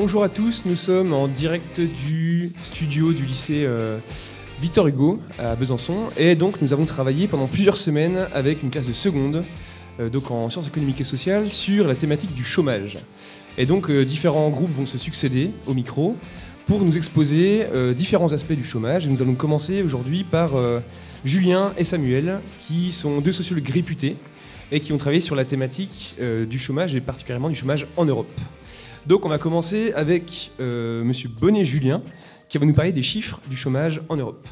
bonjour 0.00 0.24
à 0.24 0.30
tous, 0.30 0.62
nous 0.64 0.76
sommes 0.76 1.12
en 1.12 1.28
direct 1.28 1.78
du 1.78 2.52
studio 2.62 3.12
du 3.12 3.26
lycée 3.26 3.64
euh, 3.66 3.98
Victor 4.58 4.86
Hugo 4.86 5.20
à 5.38 5.54
Besançon 5.56 6.08
et 6.16 6.36
donc 6.36 6.62
nous 6.62 6.72
avons 6.72 6.86
travaillé 6.86 7.28
pendant 7.28 7.46
plusieurs 7.46 7.76
semaines 7.76 8.26
avec 8.32 8.62
une 8.62 8.70
classe 8.70 8.86
de 8.86 8.94
seconde, 8.94 9.44
euh, 10.00 10.08
donc 10.08 10.30
en 10.30 10.48
sciences 10.48 10.68
économiques 10.68 11.02
et 11.02 11.04
sociales, 11.04 11.50
sur 11.50 11.86
la 11.86 11.94
thématique 11.94 12.34
du 12.34 12.44
chômage. 12.44 12.96
Et 13.58 13.66
donc 13.66 13.90
euh, 13.90 14.06
différents 14.06 14.48
groupes 14.48 14.70
vont 14.70 14.86
se 14.86 14.96
succéder 14.96 15.50
au 15.66 15.74
micro 15.74 16.16
pour 16.64 16.80
nous 16.80 16.96
exposer 16.96 17.66
différents 17.96 18.32
aspects 18.32 18.52
du 18.52 18.64
chômage. 18.64 19.04
Et 19.04 19.10
nous 19.10 19.20
allons 19.20 19.34
commencer 19.34 19.82
aujourd'hui 19.82 20.22
par 20.22 20.52
Julien 21.24 21.72
et 21.76 21.82
Samuel, 21.82 22.38
qui 22.60 22.92
sont 22.92 23.20
deux 23.20 23.32
sociologues 23.32 23.68
réputés 23.68 24.16
et 24.70 24.78
qui 24.78 24.92
ont 24.92 24.96
travaillé 24.96 25.20
sur 25.20 25.34
la 25.34 25.44
thématique 25.44 26.16
du 26.48 26.60
chômage 26.60 26.94
et 26.94 27.00
particulièrement 27.00 27.48
du 27.48 27.56
chômage 27.56 27.88
en 27.96 28.04
Europe. 28.04 28.30
Donc 29.06 29.24
on 29.24 29.28
va 29.28 29.38
commencer 29.38 29.92
avec 29.94 30.50
euh, 30.60 31.02
Monsieur 31.02 31.30
Bonnet 31.30 31.64
Julien, 31.64 32.02
qui 32.48 32.58
va 32.58 32.66
nous 32.66 32.74
parler 32.74 32.92
des 32.92 33.02
chiffres 33.02 33.40
du 33.48 33.56
chômage 33.56 34.02
en 34.08 34.16
Europe. 34.16 34.46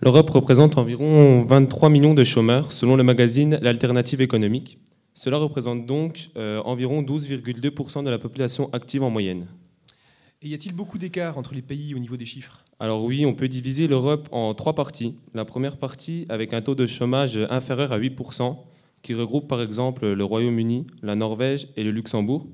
L'Europe 0.00 0.28
représente 0.28 0.76
environ 0.76 1.42
23 1.44 1.88
millions 1.88 2.12
de 2.12 2.24
chômeurs 2.24 2.72
selon 2.72 2.96
le 2.96 3.02
magazine 3.02 3.58
L'Alternative 3.62 4.20
économique. 4.20 4.78
Cela 5.14 5.38
représente 5.38 5.86
donc 5.86 6.28
euh, 6.36 6.60
environ 6.66 7.02
12,2% 7.02 8.04
de 8.04 8.10
la 8.10 8.18
population 8.18 8.68
active 8.74 9.02
en 9.02 9.08
moyenne. 9.08 9.46
Et 10.42 10.48
y 10.48 10.54
a-t-il 10.54 10.74
beaucoup 10.74 10.98
d'écart 10.98 11.38
entre 11.38 11.54
les 11.54 11.62
pays 11.62 11.94
au 11.94 11.98
niveau 11.98 12.18
des 12.18 12.26
chiffres? 12.26 12.62
Alors 12.78 13.02
oui, 13.02 13.24
on 13.24 13.32
peut 13.32 13.48
diviser 13.48 13.88
l'Europe 13.88 14.28
en 14.30 14.52
trois 14.52 14.74
parties. 14.74 15.14
La 15.32 15.46
première 15.46 15.78
partie 15.78 16.26
avec 16.28 16.52
un 16.52 16.60
taux 16.60 16.74
de 16.74 16.84
chômage 16.84 17.38
inférieur 17.48 17.92
à 17.92 17.98
8%, 17.98 18.56
qui 19.00 19.14
regroupe 19.14 19.48
par 19.48 19.62
exemple 19.62 20.06
le 20.12 20.24
Royaume-Uni, 20.24 20.86
la 21.02 21.14
Norvège 21.14 21.68
et 21.76 21.84
le 21.84 21.90
Luxembourg. 21.90 22.46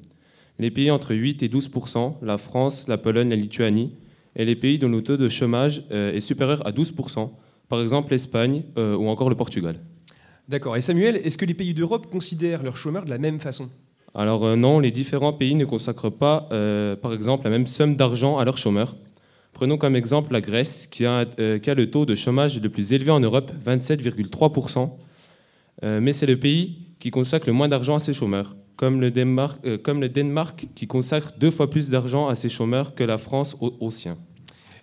Les 0.62 0.70
pays 0.70 0.92
entre 0.92 1.12
8 1.12 1.42
et 1.42 1.48
12%, 1.48 2.18
la 2.22 2.38
France, 2.38 2.86
la 2.86 2.96
Pologne, 2.96 3.30
la 3.30 3.34
Lituanie, 3.34 3.96
et 4.36 4.44
les 4.44 4.54
pays 4.54 4.78
dont 4.78 4.88
le 4.88 5.02
taux 5.02 5.16
de 5.16 5.28
chômage 5.28 5.82
euh, 5.90 6.12
est 6.12 6.20
supérieur 6.20 6.64
à 6.64 6.70
12%, 6.70 7.30
par 7.68 7.82
exemple 7.82 8.12
l'Espagne 8.12 8.62
euh, 8.78 8.94
ou 8.94 9.08
encore 9.08 9.28
le 9.28 9.34
Portugal. 9.34 9.80
D'accord. 10.48 10.76
Et 10.76 10.80
Samuel, 10.80 11.16
est-ce 11.16 11.36
que 11.36 11.46
les 11.46 11.54
pays 11.54 11.74
d'Europe 11.74 12.06
considèrent 12.06 12.62
leurs 12.62 12.76
chômeurs 12.76 13.04
de 13.04 13.10
la 13.10 13.18
même 13.18 13.40
façon? 13.40 13.70
Alors 14.14 14.44
euh, 14.44 14.54
non, 14.54 14.78
les 14.78 14.92
différents 14.92 15.32
pays 15.32 15.56
ne 15.56 15.64
consacrent 15.64 16.12
pas, 16.12 16.48
euh, 16.52 16.94
par 16.94 17.12
exemple, 17.12 17.42
la 17.42 17.50
même 17.50 17.66
somme 17.66 17.96
d'argent 17.96 18.38
à 18.38 18.44
leurs 18.44 18.58
chômeurs. 18.58 18.94
Prenons 19.52 19.78
comme 19.78 19.96
exemple 19.96 20.32
la 20.32 20.40
Grèce, 20.40 20.86
qui 20.86 21.04
a, 21.04 21.24
qui 21.26 21.70
a 21.70 21.74
le 21.74 21.90
taux 21.90 22.06
de 22.06 22.14
chômage 22.14 22.60
le 22.62 22.68
plus 22.68 22.92
élevé 22.92 23.10
en 23.10 23.18
Europe, 23.18 23.50
27,3%. 23.66 24.90
Euh, 25.84 26.00
mais 26.00 26.12
c'est 26.12 26.26
le 26.26 26.38
pays 26.38 26.78
qui 26.98 27.10
consacre 27.10 27.46
le 27.48 27.52
moins 27.52 27.68
d'argent 27.68 27.96
à 27.96 27.98
ses 27.98 28.14
chômeurs, 28.14 28.54
comme 28.76 29.00
le, 29.00 29.10
Danemark, 29.10 29.60
euh, 29.64 29.78
comme 29.78 30.00
le 30.00 30.08
Danemark, 30.08 30.68
qui 30.74 30.86
consacre 30.86 31.32
deux 31.38 31.50
fois 31.50 31.70
plus 31.70 31.90
d'argent 31.90 32.28
à 32.28 32.34
ses 32.34 32.48
chômeurs 32.48 32.94
que 32.94 33.04
la 33.04 33.18
France 33.18 33.56
au, 33.60 33.74
au 33.80 33.90
sien. 33.90 34.16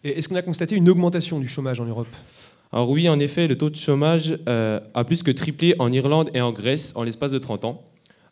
Et 0.04 0.18
est-ce 0.18 0.30
qu'on 0.30 0.36
a 0.36 0.42
constaté 0.42 0.76
une 0.76 0.90
augmentation 0.90 1.40
du 1.40 1.48
chômage 1.48 1.80
en 1.82 1.86
Europe? 1.86 2.08
Alors 2.72 2.90
oui, 2.90 3.10
en 3.10 3.20
effet, 3.20 3.48
le 3.48 3.58
taux 3.58 3.70
de 3.70 3.76
chômage 3.76 4.38
euh, 4.48 4.80
a 4.94 5.04
plus 5.04 5.24
que 5.24 5.32
triplé 5.32 5.76
en 5.80 5.92
Irlande 5.92 6.30
et 6.36 6.42
en 6.42 6.52
Grèce 6.52 6.94
en 6.96 7.04
l'espace 7.04 7.32
de 7.32 7.40
30 7.40 7.66
ans, 7.66 7.84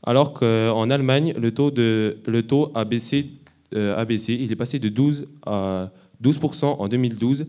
alors 0.03 0.33
qu'en 0.33 0.89
Allemagne, 0.91 1.33
le 1.37 1.51
taux, 1.51 1.71
de, 1.71 2.19
le 2.27 2.43
taux 2.45 2.71
a, 2.75 2.85
baissé, 2.85 3.31
euh, 3.73 3.97
a 3.97 4.05
baissé. 4.05 4.37
Il 4.39 4.51
est 4.51 4.55
passé 4.55 4.77
de 4.77 4.89
12 4.89 5.27
à 5.45 5.91
12% 6.23 6.65
en 6.65 6.87
2012 6.87 7.47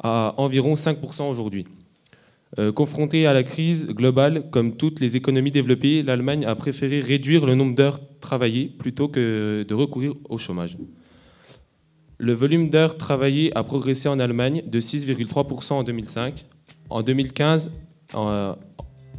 à 0.00 0.34
environ 0.36 0.74
5% 0.74 1.28
aujourd'hui. 1.28 1.66
Euh, 2.58 2.72
confrontée 2.72 3.26
à 3.26 3.34
la 3.34 3.42
crise 3.42 3.88
globale, 3.88 4.48
comme 4.50 4.76
toutes 4.76 5.00
les 5.00 5.16
économies 5.16 5.50
développées, 5.50 6.02
l'Allemagne 6.02 6.46
a 6.46 6.54
préféré 6.54 7.00
réduire 7.00 7.44
le 7.44 7.54
nombre 7.54 7.74
d'heures 7.74 8.00
travaillées 8.20 8.68
plutôt 8.68 9.08
que 9.08 9.66
de 9.68 9.74
recourir 9.74 10.14
au 10.28 10.38
chômage. 10.38 10.78
Le 12.16 12.32
volume 12.32 12.70
d'heures 12.70 12.96
travaillées 12.96 13.56
a 13.56 13.62
progressé 13.62 14.08
en 14.08 14.18
Allemagne 14.18 14.62
de 14.66 14.80
6,3% 14.80 15.74
en 15.74 15.82
2005. 15.82 16.46
En 16.90 17.02
2015, 17.02 17.70
en, 18.14 18.56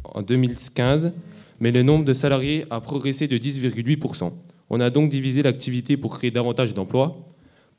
en 0.04 0.22
2015, 0.22 1.12
mais 1.60 1.70
le 1.70 1.82
nombre 1.82 2.04
de 2.04 2.12
salariés 2.12 2.66
a 2.68 2.80
progressé 2.80 3.28
de 3.28 3.38
10,8%. 3.38 4.32
On 4.70 4.80
a 4.80 4.90
donc 4.90 5.08
divisé 5.08 5.42
l'activité 5.42 5.96
pour 5.96 6.18
créer 6.18 6.30
davantage 6.30 6.74
d'emplois. 6.74 7.29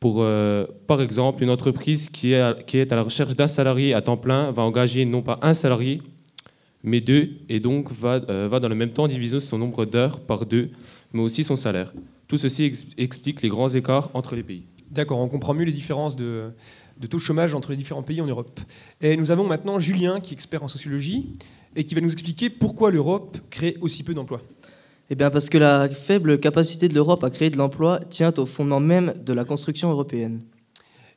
Pour, 0.01 0.23
euh, 0.23 0.65
par 0.87 0.99
exemple, 0.99 1.43
une 1.43 1.51
entreprise 1.51 2.09
qui 2.09 2.33
est, 2.33 2.41
à, 2.41 2.55
la 2.95 3.03
recherche 3.03 3.35
d'un 3.35 3.47
salarié 3.47 3.93
à 3.93 4.01
temps 4.01 4.17
plein 4.17 4.49
va 4.51 4.63
engager 4.63 5.05
non 5.05 5.21
pas 5.21 5.37
un 5.43 5.53
salarié, 5.53 6.01
mais 6.81 7.01
deux, 7.01 7.29
et 7.49 7.59
donc 7.59 7.91
va, 7.91 8.19
euh, 8.27 8.49
dans 8.59 8.67
le 8.67 8.73
même 8.73 8.93
temps 8.93 9.07
diviser 9.07 9.39
son 9.39 9.59
nombre 9.59 9.85
d'heures 9.85 10.19
par 10.19 10.47
deux, 10.47 10.71
mais 11.13 11.21
aussi 11.21 11.43
son 11.43 11.55
salaire. 11.55 11.93
Tout 12.27 12.37
ceci 12.37 12.63
ex- 12.63 12.87
explique 12.97 13.43
les 13.43 13.49
grands 13.49 13.69
écarts 13.69 14.09
entre 14.15 14.35
les 14.35 14.41
pays. 14.41 14.63
D'accord, 14.89 15.19
on 15.19 15.27
comprend 15.27 15.53
mieux 15.53 15.65
les 15.65 15.71
différences 15.71 16.15
de 16.15 16.51
taux 17.07 17.17
de 17.17 17.21
chômage 17.21 17.53
entre 17.53 17.69
les 17.69 17.77
différents 17.77 18.01
pays 18.01 18.21
en 18.21 18.25
Europe. 18.25 18.59
Et 19.01 19.15
nous 19.15 19.29
avons 19.29 19.45
maintenant 19.45 19.79
Julien, 19.79 20.19
qui 20.19 20.33
est 20.33 20.33
expert 20.33 20.63
en 20.63 20.67
sociologie, 20.67 21.31
et 21.75 21.83
qui 21.83 21.93
va 21.93 22.01
nous 22.01 22.11
expliquer 22.11 22.49
pourquoi 22.49 22.89
l'Europe 22.89 23.37
crée 23.51 23.77
aussi 23.81 24.01
peu 24.01 24.15
d'emplois. 24.15 24.41
Eh 25.13 25.15
bien 25.15 25.29
parce 25.29 25.49
que 25.49 25.57
la 25.57 25.89
faible 25.89 26.39
capacité 26.39 26.87
de 26.87 26.93
l'Europe 26.93 27.21
à 27.25 27.29
créer 27.29 27.49
de 27.49 27.57
l'emploi 27.57 27.99
tient 28.09 28.31
au 28.37 28.45
fondement 28.45 28.79
même 28.79 29.13
de 29.25 29.33
la 29.33 29.43
construction 29.43 29.91
européenne. 29.91 30.39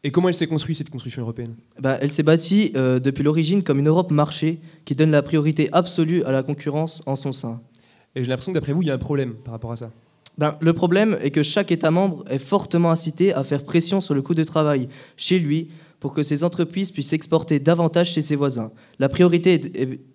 Et 0.03 0.11
comment 0.11 0.29
elle 0.29 0.35
s'est 0.35 0.49
construite, 0.49 0.77
cette 0.79 0.91
construction 0.91 1.23
européenne? 1.23 1.55
Ben, 1.79 1.97
elle 2.01 2.11
s'est 2.11 2.25
bâtie 2.25 2.73
euh, 2.75 2.99
depuis 2.99 3.23
l'origine 3.23 3.63
comme 3.63 3.79
une 3.79 3.87
Europe 3.87 4.11
marché 4.11 4.59
qui 4.85 4.97
donne 4.97 5.13
la 5.13 5.23
priorité 5.23 5.69
absolue 5.71 6.25
à 6.25 6.33
la 6.33 6.43
concurrence 6.43 7.03
en 7.07 7.15
son 7.15 7.31
sein. 7.31 7.61
Et 8.17 8.25
j'ai 8.25 8.31
l'impression 8.31 8.51
que 8.51 8.59
d'après 8.59 8.73
vous, 8.73 8.83
il 8.83 8.89
y 8.89 8.91
a 8.91 8.95
un 8.95 8.99
problème 8.99 9.35
par 9.35 9.53
rapport 9.53 9.71
à 9.71 9.77
ça. 9.77 9.93
Ben, 10.39 10.57
le 10.61 10.73
problème 10.73 11.17
est 11.23 11.31
que 11.31 11.45
chaque 11.45 11.71
État 11.71 11.93
membre 11.93 12.25
est 12.29 12.39
fortement 12.39 12.91
incité 12.91 13.33
à 13.33 13.45
faire 13.45 13.63
pression 13.63 14.01
sur 14.01 14.15
le 14.15 14.23
coût 14.23 14.35
de 14.35 14.43
travail 14.43 14.89
chez 15.17 15.39
lui 15.39 15.69
pour 16.01 16.13
que 16.13 16.25
ses 16.25 16.43
entreprises 16.43 16.91
puissent 16.91 17.13
exporter 17.13 17.61
davantage 17.61 18.11
chez 18.11 18.23
ses 18.23 18.35
voisins. 18.35 18.73
La 18.99 19.09
priorité 19.09 19.61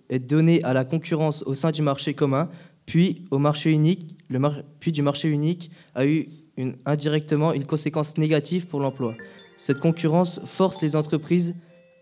est 0.10 0.20
donnée 0.20 0.62
à 0.64 0.74
la 0.74 0.86
concurrence 0.86 1.44
au 1.44 1.54
sein 1.54 1.72
du 1.72 1.82
marché 1.82 2.14
commun, 2.14 2.50
puis 2.90 3.22
au 3.30 3.38
marché 3.38 3.70
unique. 3.70 4.18
Le 4.30 4.40
mar- 4.40 4.64
puis 4.80 4.92
du 4.92 5.04
marché 5.04 5.28
unique 5.30 5.70
a 5.94 6.08
eu 6.08 6.28
une- 6.58 6.76
indirectement 6.88 7.54
une 7.54 7.66
conséquence 7.66 8.18
négative 8.18 8.66
pour 8.66 8.80
l'emploi. 8.80 9.14
Cette 9.58 9.80
concurrence 9.80 10.42
force 10.46 10.82
les 10.82 10.96
entreprises 10.96 11.54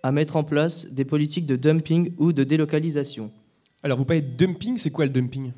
à 0.01 0.13
mettre 0.13 0.37
en 0.37 0.45
place 0.45 0.87
des 0.89 1.03
politiques 1.03 1.45
de 1.45 1.57
dumping 1.57 2.13
ou 2.17 2.31
de 2.31 2.45
délocalisation. 2.45 3.31
Alors, 3.83 3.97
vous 3.97 4.05
parlez 4.05 4.21
de 4.21 4.33
dumping, 4.37 4.77
c'est 4.77 4.89
quoi 4.89 5.05
le 5.05 5.11
dumping? 5.11 5.51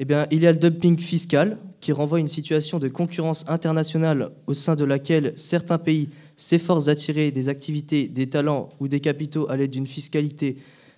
Eh 0.00 0.04
bien, 0.04 0.26
il 0.32 0.40
y 0.40 0.46
a 0.48 0.52
le 0.52 0.58
dumping 0.58 0.98
fiscal 0.98 1.58
qui 1.80 1.92
renvoie 1.92 2.18
à 2.18 2.20
une 2.20 2.26
situation 2.26 2.80
de 2.80 2.88
concurrence 2.88 3.44
internationale 3.48 4.30
au 4.48 4.54
sein 4.54 4.74
de 4.74 4.84
laquelle 4.84 5.32
certains 5.36 5.78
pays 5.78 6.08
s'efforcent 6.34 6.86
d'attirer 6.86 7.30
des 7.30 7.48
activités, 7.48 8.08
des 8.08 8.28
talents 8.28 8.70
ou 8.80 8.88
des 8.88 8.98
capitaux 9.00 9.48
à 9.48 9.56
l'aide 9.56 9.70
d'une 9.70 9.86
fiscalité 9.86 10.56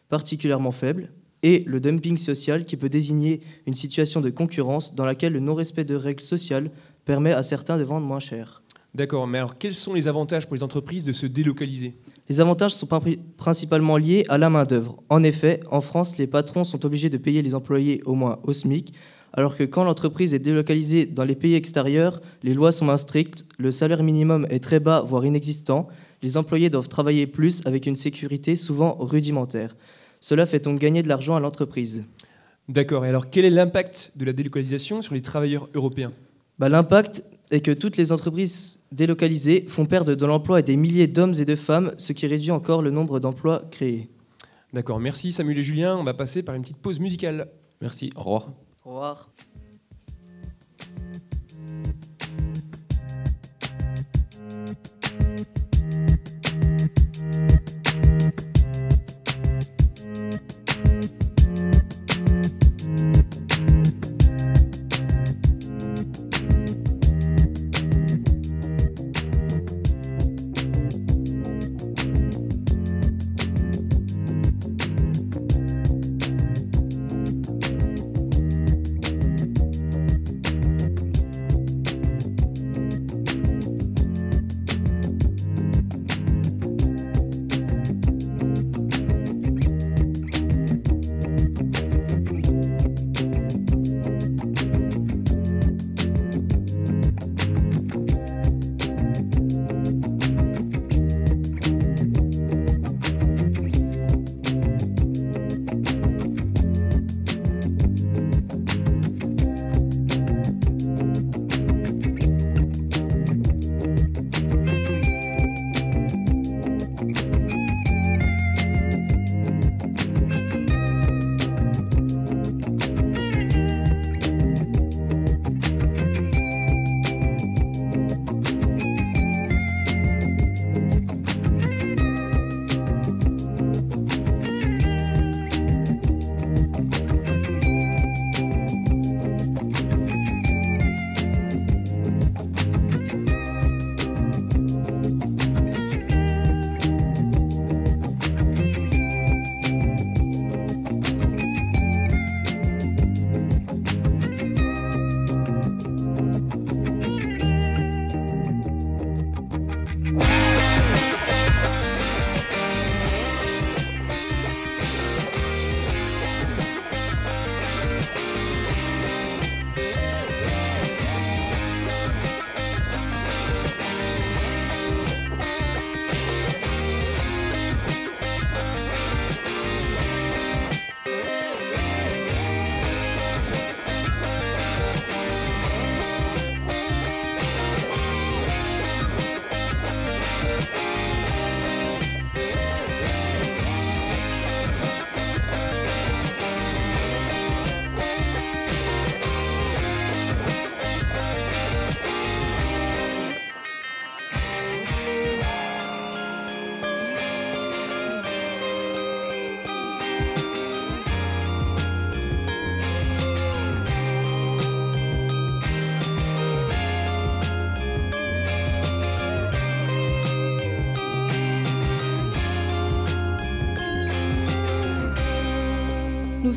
particulièrement 0.09 0.73
faible. 0.73 1.11
Et 1.43 1.62
le 1.67 1.81
dumping 1.81 2.19
social 2.19 2.64
qui 2.64 2.76
peut 2.76 2.88
désigner 2.88 3.40
une 3.67 3.75
situation 3.75 4.20
de 4.20 4.31
concurrence 4.31 4.94
dans 4.94 5.05
laquelle 5.05 5.32
le 5.32 5.40
non-respect 5.40 5.85
de 5.85 5.94
règles 5.94 6.23
sociales 6.23 6.70
permet 7.05 7.32
à 7.32 7.43
certains 7.43 7.79
de 7.79 7.85
vendre 7.85 8.06
moins 8.06 8.20
cher. 8.20 8.62
D'accord, 8.94 9.26
mais 9.26 9.38
alors 9.38 9.56
quels 9.56 9.75
sont 9.75 9.94
les 9.94 10.08
avantages 10.08 10.46
pour 10.46 10.56
les 10.56 10.62
entreprises 10.62 11.05
de 11.05 11.12
se 11.12 11.26
délocaliser? 11.26 11.94
Les 12.29 12.40
avantages 12.40 12.75
sont 12.75 12.87
pri- 12.87 13.20
principalement 13.37 13.96
liés 13.96 14.25
à 14.29 14.38
la 14.38 14.50
main-d'œuvre. 14.50 15.02
En 15.08 15.23
effet, 15.23 15.61
en 15.70 15.81
France, 15.81 16.19
les 16.19 16.26
patrons 16.26 16.64
sont 16.64 16.85
obligés 16.85 17.11
de 17.11 17.19
payer 17.19 17.43
les 17.43 17.55
employés 17.55 18.02
au 18.06 18.14
moins 18.14 18.38
au 18.43 18.52
SMIC, 18.52 18.93
alors 19.34 19.56
que 19.56 19.64
quand 19.64 19.84
l'entreprise 19.84 20.32
est 20.32 20.38
délocalisée 20.38 21.05
dans 21.05 21.25
les 21.25 21.37
pays 21.37 21.55
extérieurs, 21.55 22.20
les 22.43 22.55
lois 22.55 22.73
sont 22.73 22.87
moins 22.87 22.96
strictes, 22.96 23.44
le 23.58 23.70
salaire 23.70 24.02
minimum 24.02 24.46
est 24.50 24.64
très 24.64 24.81
bas, 24.81 25.02
voire 25.02 25.25
inexistant, 25.25 25.87
les 26.23 26.37
employés 26.37 26.70
doivent 26.70 26.88
travailler 26.88 27.26
plus 27.26 27.61
avec 27.67 27.87
une 27.87 27.94
sécurité 27.94 28.56
souvent 28.56 28.96
rudimentaire. 28.99 29.76
Cela 30.20 30.47
fait 30.47 30.65
donc 30.65 30.79
gagner 30.81 31.03
de 31.03 31.09
l'argent 31.09 31.37
à 31.37 31.41
l'entreprise. 31.41 32.05
D'accord, 32.69 33.06
et 33.06 33.09
alors 33.09 33.31
quel 33.31 33.44
est 33.44 33.50
l'impact 33.50 34.12
de 34.17 34.25
la 34.25 34.32
délocalisation 34.32 35.00
sur 35.00 35.15
les 35.15 35.23
travailleurs 35.23 35.69
européens 35.75 36.12
Bah, 36.59 36.69
L'impact 36.69 37.25
est 37.50 37.61
que 37.61 37.70
toutes 37.70 37.97
les 37.97 38.12
entreprises 38.12 38.81
délocalisées 38.93 39.65
font 39.69 39.87
perdre 39.87 40.15
de 40.15 40.26
l'emploi 40.26 40.59
à 40.59 40.62
des 40.62 40.76
milliers 40.76 41.06
d'hommes 41.06 41.35
et 41.38 41.44
de 41.44 41.55
femmes, 41.55 41.93
ce 41.97 42.12
qui 42.12 42.26
réduit 42.26 42.50
encore 42.50 42.82
le 42.82 42.91
nombre 42.91 43.20
d'emplois 43.20 43.62
créés. 43.70 44.09
D'accord, 44.73 45.00
merci 45.00 45.32
Samuel 45.32 45.59
et 45.59 45.62
Julien. 45.62 45.97
On 45.97 46.05
va 46.05 46.15
passer 46.15 46.43
par 46.43 46.55
une 46.55 46.62
petite 46.62 46.76
pause 46.76 47.00
musicale. 47.00 47.49
Merci, 47.81 48.11
au 48.17 48.20
revoir. 48.20 48.49
Au 48.85 48.91
revoir. 48.91 49.31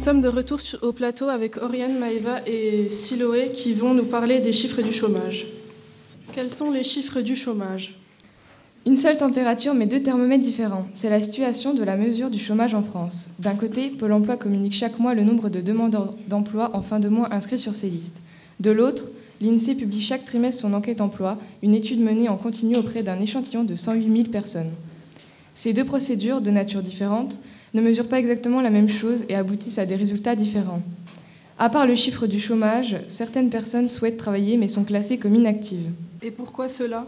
Sommes 0.01 0.21
de 0.21 0.29
retour 0.29 0.57
au 0.81 0.93
plateau 0.93 1.29
avec 1.29 1.57
Oriane, 1.57 1.99
Maeva 1.99 2.39
et 2.47 2.89
Siloé 2.89 3.51
qui 3.53 3.71
vont 3.71 3.93
nous 3.93 4.05
parler 4.05 4.39
des 4.39 4.51
chiffres 4.51 4.81
du 4.81 4.91
chômage. 4.91 5.45
Quels 6.33 6.49
sont 6.49 6.71
les 6.71 6.81
chiffres 6.81 7.21
du 7.21 7.35
chômage? 7.35 7.99
Une 8.87 8.97
seule 8.97 9.19
température 9.19 9.75
mais 9.75 9.85
deux 9.85 10.01
thermomètres 10.01 10.43
différents. 10.43 10.87
C'est 10.95 11.11
la 11.11 11.21
situation 11.21 11.75
de 11.75 11.83
la 11.83 11.97
mesure 11.97 12.31
du 12.31 12.39
chômage 12.39 12.73
en 12.73 12.81
France. 12.81 13.27
D'un 13.37 13.53
côté, 13.53 13.91
Pôle 13.91 14.13
emploi 14.13 14.37
communique 14.37 14.73
chaque 14.73 14.97
mois 14.97 15.13
le 15.13 15.21
nombre 15.21 15.49
de 15.49 15.61
demandeurs 15.61 16.15
d'emploi 16.27 16.71
en 16.73 16.81
fin 16.81 16.99
de 16.99 17.07
mois 17.07 17.31
inscrits 17.31 17.59
sur 17.59 17.75
ces 17.75 17.91
listes. 17.91 18.23
De 18.59 18.71
l'autre, 18.71 19.03
l'INSEE 19.39 19.75
publie 19.75 20.01
chaque 20.01 20.25
trimestre 20.25 20.61
son 20.61 20.73
enquête 20.73 21.01
emploi, 21.01 21.37
une 21.61 21.75
étude 21.75 22.01
menée 22.01 22.27
en 22.27 22.37
continu 22.37 22.75
auprès 22.75 23.03
d'un 23.03 23.21
échantillon 23.21 23.63
de 23.63 23.75
108 23.75 24.11
000 24.11 24.29
personnes. 24.29 24.71
Ces 25.53 25.73
deux 25.73 25.85
procédures, 25.85 26.41
de 26.41 26.49
nature 26.49 26.81
différente, 26.81 27.37
ne 27.73 27.81
mesurent 27.81 28.07
pas 28.07 28.19
exactement 28.19 28.61
la 28.61 28.69
même 28.69 28.89
chose 28.89 29.23
et 29.29 29.35
aboutissent 29.35 29.77
à 29.77 29.85
des 29.85 29.95
résultats 29.95 30.35
différents. 30.35 30.81
À 31.57 31.69
part 31.69 31.85
le 31.85 31.95
chiffre 31.95 32.27
du 32.27 32.39
chômage, 32.39 32.97
certaines 33.07 33.49
personnes 33.49 33.87
souhaitent 33.87 34.17
travailler 34.17 34.57
mais 34.57 34.67
sont 34.67 34.83
classées 34.83 35.17
comme 35.17 35.35
inactives. 35.35 35.89
Et 36.23 36.31
pourquoi 36.31 36.69
cela? 36.69 37.07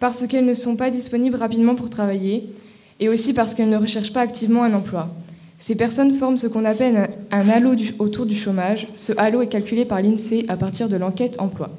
Parce 0.00 0.26
qu'elles 0.26 0.46
ne 0.46 0.54
sont 0.54 0.76
pas 0.76 0.90
disponibles 0.90 1.36
rapidement 1.36 1.74
pour 1.74 1.90
travailler 1.90 2.48
et 3.00 3.08
aussi 3.08 3.32
parce 3.32 3.54
qu'elles 3.54 3.68
ne 3.68 3.76
recherchent 3.76 4.12
pas 4.12 4.20
activement 4.20 4.62
un 4.62 4.74
emploi. 4.74 5.08
Ces 5.58 5.76
personnes 5.76 6.16
forment 6.16 6.38
ce 6.38 6.48
qu'on 6.48 6.64
appelle 6.64 7.08
un 7.30 7.48
halo 7.48 7.74
autour 8.00 8.26
du 8.26 8.34
chômage. 8.34 8.88
Ce 8.96 9.12
halo 9.16 9.42
est 9.42 9.48
calculé 9.48 9.84
par 9.84 10.02
l'INSEE 10.02 10.44
à 10.48 10.56
partir 10.56 10.88
de 10.88 10.96
l'enquête 10.96 11.40
emploi. 11.40 11.70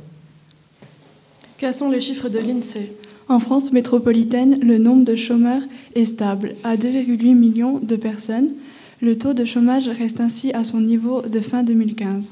Quels 1.58 1.74
sont 1.74 1.90
les 1.90 2.00
chiffres 2.02 2.30
de 2.30 2.40
l'INSEE? 2.40 2.92
En 3.30 3.40
France 3.40 3.72
métropolitaine, 3.72 4.60
le 4.62 4.78
nombre 4.78 5.06
de 5.06 5.16
chômeurs 5.16 5.64
est 5.96 6.06
stable 6.06 6.56
à 6.64 6.76
2,8 6.76 7.34
millions 7.36 7.80
de 7.80 7.96
personnes. 7.96 8.54
Le 9.02 9.18
taux 9.18 9.34
de 9.34 9.46
chômage 9.46 9.88
reste 9.88 10.20
ainsi 10.20 10.52
à 10.54 10.64
son 10.64 10.82
niveau 10.82 11.22
de 11.22 11.40
fin 11.40 11.64
2015. 11.64 12.32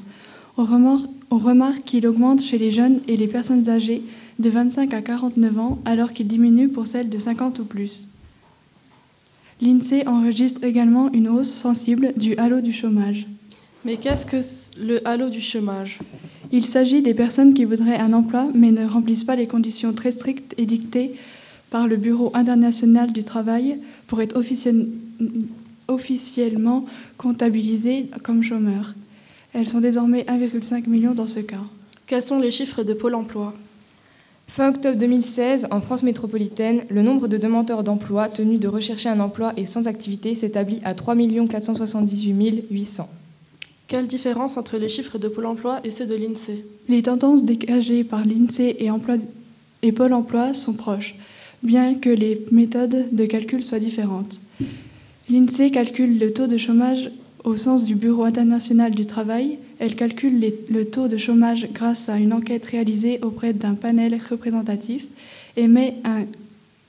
On 0.58 0.66
remarque, 0.66 1.84
qu'il 1.86 2.06
augmente 2.08 2.42
chez 2.42 2.58
les 2.58 2.72
jeunes 2.72 3.00
et 3.08 3.16
les 3.16 3.28
personnes 3.28 3.70
âgées 3.70 4.02
de 4.40 4.50
25 4.50 4.94
à 4.94 5.02
49 5.02 5.60
ans 5.60 5.80
alors 5.86 6.12
qu'il 6.12 6.28
diminue 6.28 6.68
pour 6.68 6.88
celles 6.88 7.10
de 7.10 7.20
50 7.20 7.60
ou 7.60 7.66
plus. 7.66 8.08
L'INSEE 9.62 10.08
enregistre 10.08 10.64
également 10.64 11.12
une 11.14 11.30
hausse 11.30 11.54
sensible 11.54 12.14
du 12.18 12.36
halo 12.36 12.62
du 12.62 12.74
chômage. 12.74 13.28
Mais 13.86 13.98
qu'est-ce 13.98 14.26
que 14.26 14.38
le 14.82 15.08
halo 15.08 15.30
du 15.30 15.40
chômage? 15.40 16.00
Il 16.52 16.66
s'agit 16.66 17.02
des 17.02 17.14
personnes 17.14 17.54
qui 17.54 17.66
voudraient 17.66 18.00
un 18.00 18.14
emploi 18.14 18.48
mais 18.54 18.72
ne 18.72 18.86
remplissent 18.86 19.24
pas 19.24 19.36
les 19.36 19.48
conditions 19.48 19.94
très 19.94 20.12
strictes 20.12 20.54
édictées 20.58 21.12
par 21.70 21.88
le 21.88 21.96
Bureau 21.96 22.32
international 22.34 23.14
du 23.14 23.24
travail 23.24 23.78
pour 24.08 24.22
être 24.22 24.38
officiellement 25.88 26.86
comptabilisées 27.18 28.08
comme 28.24 28.44
chômeurs. 28.44 28.94
Elles 29.54 29.68
sont 29.68 29.80
désormais 29.80 30.24
1,5 30.24 30.88
million 30.88 31.14
dans 31.14 31.28
ce 31.28 31.40
cas. 31.40 31.64
Quels 32.08 32.24
sont 32.24 32.40
les 32.40 32.52
chiffres 32.52 32.84
de 32.84 32.94
Pôle 32.94 33.16
emploi? 33.16 33.54
Fin 34.48 34.70
octobre 34.70 34.98
2016, 34.98 35.68
en 35.72 35.80
France 35.80 36.04
métropolitaine, 36.04 36.82
le 36.90 37.04
nombre 37.04 37.30
de 37.30 37.38
demandeurs 37.38 37.84
d'emploi 37.84 38.28
tenus 38.28 38.60
de 38.60 38.68
rechercher 38.68 39.08
un 39.08 39.22
emploi 39.22 39.54
et 39.56 39.66
sans 39.66 39.88
activité 39.88 40.36
s'établit 40.36 40.82
à 40.84 40.94
3 40.94 41.16
478 41.50 42.66
800. 42.70 43.10
Quelle 43.92 44.08
différence 44.08 44.56
entre 44.56 44.78
les 44.78 44.88
chiffres 44.88 45.18
de 45.18 45.28
Pôle 45.28 45.48
emploi 45.48 45.82
et 45.84 45.92
ceux 45.92 46.06
de 46.06 46.16
l'INSEE 46.16 46.64
Les 46.88 47.04
tendances 47.04 47.44
dégagées 47.44 48.06
par 48.06 48.24
l'INSEE 48.24 48.78
et, 48.80 49.92
Pôle 49.92 50.14
emploi 50.14 50.54
sont 50.54 50.72
proches, 50.72 51.16
bien 51.62 51.96
que 51.96 52.10
les 52.10 52.42
méthodes 52.52 53.08
de 53.12 53.26
calcul 53.26 53.62
soient 53.62 53.80
différentes. 53.80 54.40
L'INSEE 55.30 55.72
calcule 55.72 56.20
le 56.20 56.32
taux 56.32 56.48
de 56.48 56.56
chômage 56.56 57.12
au 57.44 57.58
sens 57.58 57.84
du 57.84 57.96
Bureau 57.96 58.24
international 58.24 58.92
du 58.94 59.06
travail. 59.06 59.58
Elle 59.80 59.98
calcule 59.98 60.40
le 60.70 60.86
taux 60.86 61.10
de 61.10 61.18
chômage 61.18 61.68
grâce 61.74 62.08
à 62.08 62.16
une 62.16 62.32
enquête 62.32 62.64
réalisée 62.64 63.20
auprès 63.22 63.52
d'un 63.52 63.74
panel 63.74 64.18
représentatif 64.30 65.06
et 65.58 65.68
met 65.68 65.96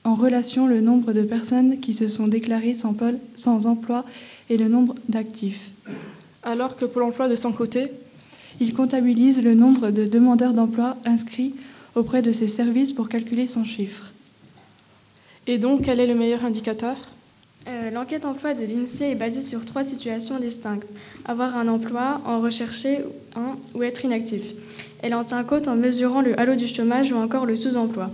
en 0.05 0.15
relation 0.15 0.67
le 0.67 0.79
nombre 0.79 1.11
de 1.11 1.23
personnes 1.23 1.81
qui 1.81 1.93
se 1.93 2.07
sont 2.07 2.29
déclarées 2.29 2.75
sans 2.75 3.67
emploi 3.67 4.05
et 4.49 4.55
le 4.55 4.69
nombre 4.69 4.95
d'actifs. 5.09 5.69
Alors 6.43 6.75
que 6.75 6.85
Pôle 6.85 7.03
emploi, 7.03 7.29
de 7.29 7.35
son 7.35 7.51
côté, 7.51 7.87
il 8.59 8.73
comptabilise 8.73 9.41
le 9.41 9.55
nombre 9.55 9.91
de 9.91 10.05
demandeurs 10.05 10.53
d'emploi 10.53 10.97
inscrits 11.05 11.55
auprès 11.95 12.21
de 12.21 12.31
ses 12.31 12.47
services 12.47 12.91
pour 12.91 13.09
calculer 13.09 13.47
son 13.47 13.63
chiffre. 13.63 14.11
Et 15.47 15.57
donc, 15.57 15.83
quel 15.83 15.99
est 15.99 16.07
le 16.07 16.15
meilleur 16.15 16.45
indicateur? 16.45 16.95
Euh, 17.67 17.91
L'enquête 17.91 18.25
emploi 18.25 18.53
de 18.53 18.65
l'INSEE 18.65 19.11
est 19.11 19.15
basée 19.15 19.41
sur 19.41 19.65
trois 19.65 19.83
situations 19.83 20.37
distinctes. 20.39 20.87
Avoir 21.25 21.55
un 21.55 21.67
emploi, 21.67 22.21
en 22.25 22.39
rechercher 22.39 22.99
un 23.35 23.55
ou 23.73 23.83
être 23.83 24.03
inactif. 24.03 24.43
Elle 25.01 25.15
en 25.15 25.23
tient 25.23 25.43
compte 25.43 25.67
en 25.67 25.75
mesurant 25.75 26.21
le 26.21 26.37
halo 26.39 26.55
du 26.55 26.67
chômage 26.67 27.11
ou 27.11 27.15
encore 27.15 27.45
le 27.45 27.55
sous-emploi. 27.55 28.09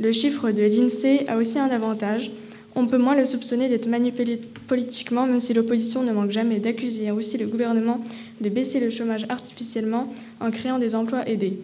Le 0.00 0.12
chiffre 0.12 0.50
de 0.50 0.62
l'INSEE 0.62 1.26
a 1.28 1.36
aussi 1.36 1.58
un 1.58 1.68
avantage, 1.68 2.30
on 2.78 2.86
peut 2.86 2.98
moins 2.98 3.16
le 3.16 3.24
soupçonner 3.24 3.68
d'être 3.68 3.88
manipulé 3.88 4.40
politiquement, 4.68 5.26
même 5.26 5.40
si 5.40 5.52
l'opposition 5.52 6.04
ne 6.04 6.12
manque 6.12 6.30
jamais 6.30 6.60
d'accuser 6.60 7.10
aussi 7.10 7.36
le 7.36 7.46
gouvernement 7.46 8.00
de 8.40 8.48
baisser 8.48 8.78
le 8.78 8.88
chômage 8.88 9.26
artificiellement 9.28 10.12
en 10.40 10.52
créant 10.52 10.78
des 10.78 10.94
emplois 10.94 11.28
aidés. 11.28 11.58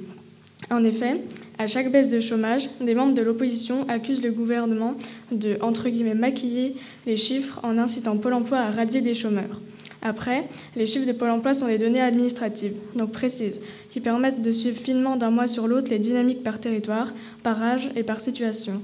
En 0.71 0.83
effet, 0.83 1.21
à 1.59 1.68
chaque 1.68 1.92
baisse 1.92 2.09
de 2.09 2.18
chômage, 2.18 2.68
des 2.80 2.97
membres 2.97 3.14
de 3.14 3.23
l'opposition 3.23 3.88
accusent 3.88 4.25
le 4.25 4.33
gouvernement 4.33 4.94
de, 5.30 5.56
entre 5.61 5.88
maquiller 6.14 6.75
les 7.06 7.16
chiffres 7.16 7.61
en 7.62 7.78
incitant 7.78 8.16
Pôle 8.16 8.35
emploi 8.35 8.59
à 8.59 8.71
radier 8.71 9.00
des 9.00 9.14
chômeurs. 9.14 9.61
Après, 10.02 10.49
les 10.75 10.87
chiffres 10.87 11.06
de 11.06 11.12
Pôle 11.12 11.30
emploi 11.30 11.54
sont 11.54 11.68
des 11.68 11.78
données 11.78 12.00
administratives, 12.00 12.75
donc 12.97 13.12
précises, 13.12 13.61
qui 13.90 14.00
permettent 14.00 14.42
de 14.42 14.50
suivre 14.50 14.78
finement 14.78 15.14
d'un 15.14 15.30
mois 15.30 15.47
sur 15.47 15.68
l'autre 15.68 15.90
les 15.90 16.00
dynamiques 16.00 16.42
par 16.42 16.59
territoire, 16.59 17.12
par 17.44 17.62
âge 17.62 17.88
et 17.94 18.02
par 18.02 18.21
situation. 18.21 18.83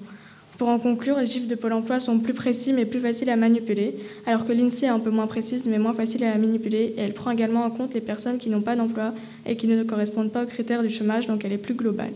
Pour 0.61 0.69
en 0.69 0.79
conclure, 0.79 1.19
les 1.19 1.25
chiffres 1.25 1.49
de 1.49 1.55
Pôle 1.55 1.73
emploi 1.73 1.99
sont 2.01 2.19
plus 2.19 2.35
précis 2.35 2.75
mais 2.75 2.85
plus 2.85 3.01
faciles 3.01 3.31
à 3.31 3.37
manipuler, 3.37 3.95
alors 4.27 4.45
que 4.45 4.53
l'INSEE 4.53 4.85
est 4.85 4.89
un 4.91 4.99
peu 4.99 5.09
moins 5.09 5.27
précise 5.27 5.67
mais 5.67 5.79
moins 5.79 5.95
facile 5.95 6.23
à 6.23 6.37
manipuler 6.37 6.93
et 6.99 7.01
elle 7.01 7.15
prend 7.15 7.31
également 7.31 7.65
en 7.65 7.71
compte 7.71 7.95
les 7.95 8.03
personnes 8.03 8.37
qui 8.37 8.51
n'ont 8.51 8.61
pas 8.61 8.77
d'emploi 8.77 9.15
et 9.47 9.57
qui 9.57 9.67
ne 9.67 9.83
correspondent 9.85 10.31
pas 10.31 10.43
aux 10.43 10.47
critères 10.47 10.83
du 10.83 10.91
chômage, 10.91 11.27
donc 11.27 11.47
elle 11.47 11.53
est 11.53 11.57
plus 11.57 11.73
globale. 11.73 12.13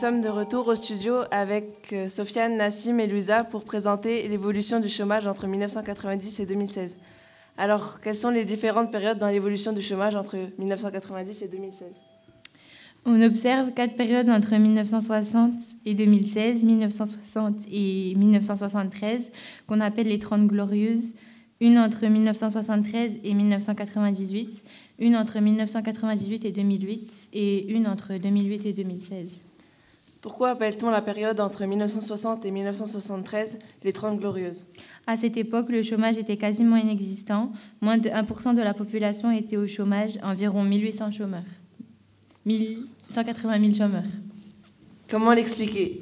Sommes 0.00 0.22
de 0.22 0.30
retour 0.30 0.66
au 0.68 0.74
studio 0.74 1.16
avec 1.30 1.92
euh, 1.92 2.08
Sofiane, 2.08 2.56
Nassim 2.56 2.98
et 3.00 3.06
Louisa 3.06 3.44
pour 3.44 3.64
présenter 3.64 4.26
l'évolution 4.28 4.80
du 4.80 4.88
chômage 4.88 5.26
entre 5.26 5.46
1990 5.46 6.40
et 6.40 6.46
2016. 6.46 6.96
Alors, 7.58 8.00
quelles 8.00 8.16
sont 8.16 8.30
les 8.30 8.46
différentes 8.46 8.90
périodes 8.90 9.18
dans 9.18 9.28
l'évolution 9.28 9.74
du 9.74 9.82
chômage 9.82 10.16
entre 10.16 10.38
1990 10.56 11.42
et 11.42 11.48
2016 11.48 12.02
On 13.04 13.20
observe 13.20 13.74
quatre 13.74 13.94
périodes 13.94 14.30
entre 14.30 14.56
1960 14.56 15.52
et 15.84 15.92
2016, 15.92 16.64
1960 16.64 17.56
et 17.70 18.14
1973, 18.14 19.30
qu'on 19.66 19.82
appelle 19.82 20.06
les 20.06 20.18
30 20.18 20.46
glorieuses, 20.46 21.14
une 21.60 21.78
entre 21.78 22.06
1973 22.06 23.18
et 23.22 23.34
1998, 23.34 24.64
une 24.98 25.14
entre 25.14 25.40
1998 25.40 26.46
et 26.46 26.52
2008 26.52 27.28
et 27.34 27.70
une 27.70 27.86
entre 27.86 28.16
2008 28.16 28.64
et 28.64 28.72
2016. 28.72 29.40
Pourquoi 30.22 30.50
appelle-t-on 30.50 30.90
la 30.90 31.00
période 31.00 31.40
entre 31.40 31.64
1960 31.64 32.44
et 32.44 32.50
1973 32.50 33.58
les 33.82 33.92
Trente 33.94 34.20
Glorieuses? 34.20 34.66
À 35.06 35.16
cette 35.16 35.38
époque, 35.38 35.70
le 35.70 35.82
chômage 35.82 36.18
était 36.18 36.36
quasiment 36.36 36.76
inexistant. 36.76 37.52
Moins 37.80 37.96
de 37.96 38.10
1% 38.10 38.54
de 38.54 38.60
la 38.60 38.74
population 38.74 39.30
était 39.32 39.56
au 39.56 39.66
chômage, 39.66 40.18
environ 40.22 40.62
1800 40.62 41.12
chômeurs. 41.12 41.48
1180 42.44 43.60
000 43.60 43.74
chômeurs. 43.74 44.10
Comment 45.08 45.32
l'expliquer? 45.32 46.00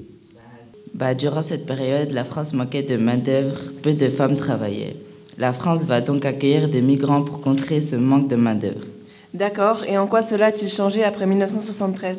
Bah, 0.95 1.15
Durant 1.15 1.43
cette 1.43 1.67
période, 1.67 2.11
la 2.11 2.25
France 2.25 2.53
manquait 2.53 2.83
de 2.83 2.97
main-d'œuvre, 2.97 3.71
peu 3.83 3.93
de 3.93 4.09
femmes 4.09 4.37
travaillaient. 4.37 4.97
La 5.39 5.53
France 5.53 5.85
va 5.85 6.01
donc 6.01 6.25
accueillir 6.25 6.69
des 6.69 6.83
migrants 6.83 7.23
pour 7.23 7.41
contrer 7.41 7.81
ce 7.81 7.95
manque 7.95 8.27
de 8.27 8.35
main-d'œuvre. 8.35 8.85
D'accord, 9.33 9.85
et 9.85 9.97
en 9.97 10.09
quoi 10.09 10.23
cela 10.23 10.47
a-t-il 10.47 10.71
changé 10.71 11.05
après 11.05 11.27
1973 11.27 12.19